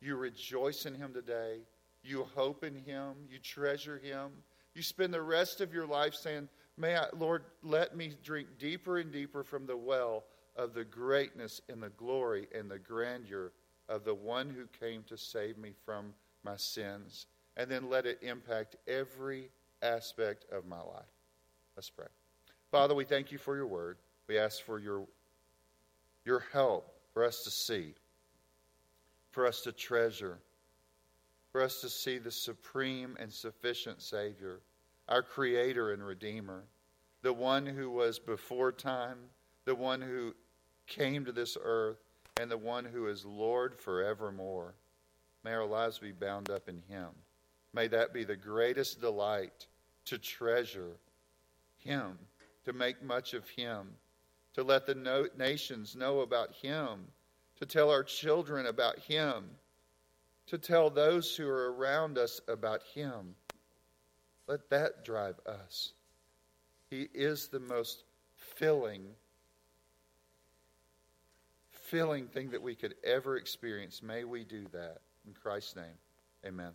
You 0.00 0.16
rejoice 0.16 0.86
in 0.86 0.94
Him 0.94 1.12
today. 1.12 1.60
You 2.02 2.26
hope 2.34 2.64
in 2.64 2.74
Him. 2.74 3.14
You 3.30 3.38
treasure 3.38 3.98
Him. 3.98 4.30
You 4.74 4.82
spend 4.82 5.12
the 5.12 5.22
rest 5.22 5.60
of 5.60 5.72
your 5.72 5.86
life 5.86 6.14
saying, 6.14 6.48
May 6.78 6.96
I, 6.96 7.06
Lord, 7.16 7.44
let 7.62 7.96
me 7.96 8.12
drink 8.22 8.48
deeper 8.58 8.98
and 8.98 9.12
deeper 9.12 9.42
from 9.42 9.66
the 9.66 9.76
well 9.76 10.24
of 10.56 10.74
the 10.74 10.84
greatness 10.84 11.60
and 11.68 11.82
the 11.82 11.90
glory 11.90 12.46
and 12.54 12.70
the 12.70 12.78
grandeur 12.78 13.52
of 13.88 14.04
the 14.04 14.14
one 14.14 14.50
who 14.50 14.66
came 14.84 15.02
to 15.04 15.16
save 15.16 15.58
me 15.58 15.72
from 15.84 16.14
my 16.44 16.56
sins. 16.56 17.26
And 17.56 17.70
then 17.70 17.90
let 17.90 18.06
it 18.06 18.20
impact 18.22 18.76
every 18.86 19.50
aspect 19.82 20.44
of 20.52 20.66
my 20.66 20.80
life. 20.80 21.06
Let's 21.76 21.90
pray. 21.90 22.06
Father, 22.70 22.94
we 22.94 23.04
thank 23.04 23.32
you 23.32 23.38
for 23.38 23.56
your 23.56 23.66
word. 23.66 23.98
We 24.28 24.38
ask 24.38 24.62
for 24.62 24.78
your, 24.78 25.06
your 26.24 26.44
help 26.52 26.94
for 27.12 27.24
us 27.24 27.42
to 27.44 27.50
see 27.50 27.94
for 29.30 29.46
us 29.46 29.60
to 29.62 29.72
treasure, 29.72 30.38
for 31.52 31.62
us 31.62 31.80
to 31.80 31.88
see 31.88 32.18
the 32.18 32.30
supreme 32.30 33.16
and 33.20 33.32
sufficient 33.32 34.02
Savior, 34.02 34.60
our 35.08 35.22
Creator 35.22 35.92
and 35.92 36.04
Redeemer, 36.04 36.64
the 37.22 37.32
one 37.32 37.66
who 37.66 37.90
was 37.90 38.18
before 38.18 38.72
time, 38.72 39.18
the 39.64 39.74
one 39.74 40.00
who 40.00 40.34
came 40.86 41.24
to 41.24 41.32
this 41.32 41.56
earth, 41.62 41.98
and 42.40 42.50
the 42.50 42.58
one 42.58 42.84
who 42.84 43.08
is 43.08 43.24
Lord 43.24 43.74
forevermore. 43.74 44.74
May 45.44 45.52
our 45.52 45.66
lives 45.66 45.98
be 45.98 46.12
bound 46.12 46.50
up 46.50 46.68
in 46.68 46.82
Him. 46.88 47.08
May 47.72 47.88
that 47.88 48.12
be 48.12 48.24
the 48.24 48.36
greatest 48.36 49.00
delight 49.00 49.66
to 50.06 50.18
treasure 50.18 50.96
Him, 51.78 52.18
to 52.64 52.72
make 52.72 53.02
much 53.02 53.34
of 53.34 53.48
Him, 53.48 53.88
to 54.54 54.62
let 54.62 54.86
the 54.86 55.28
nations 55.36 55.96
know 55.96 56.20
about 56.20 56.54
Him 56.54 57.08
to 57.58 57.66
tell 57.66 57.90
our 57.90 58.04
children 58.04 58.66
about 58.66 58.98
Him, 59.00 59.44
to 60.46 60.58
tell 60.58 60.90
those 60.90 61.34
who 61.34 61.48
are 61.48 61.72
around 61.72 62.16
us 62.16 62.40
about 62.48 62.82
Him. 62.94 63.34
Let 64.48 64.70
that 64.70 65.04
drive 65.04 65.38
us. 65.46 65.92
He 66.90 67.08
is 67.14 67.48
the 67.48 67.60
most 67.60 68.02
filling, 68.34 69.04
filling 71.70 72.26
thing 72.28 72.50
that 72.50 72.62
we 72.62 72.74
could 72.74 72.94
ever 73.04 73.36
experience. 73.36 74.02
May 74.02 74.24
we 74.24 74.44
do 74.44 74.64
that. 74.72 74.98
In 75.26 75.34
Christ's 75.34 75.76
name, 75.76 75.84
amen. 76.46 76.72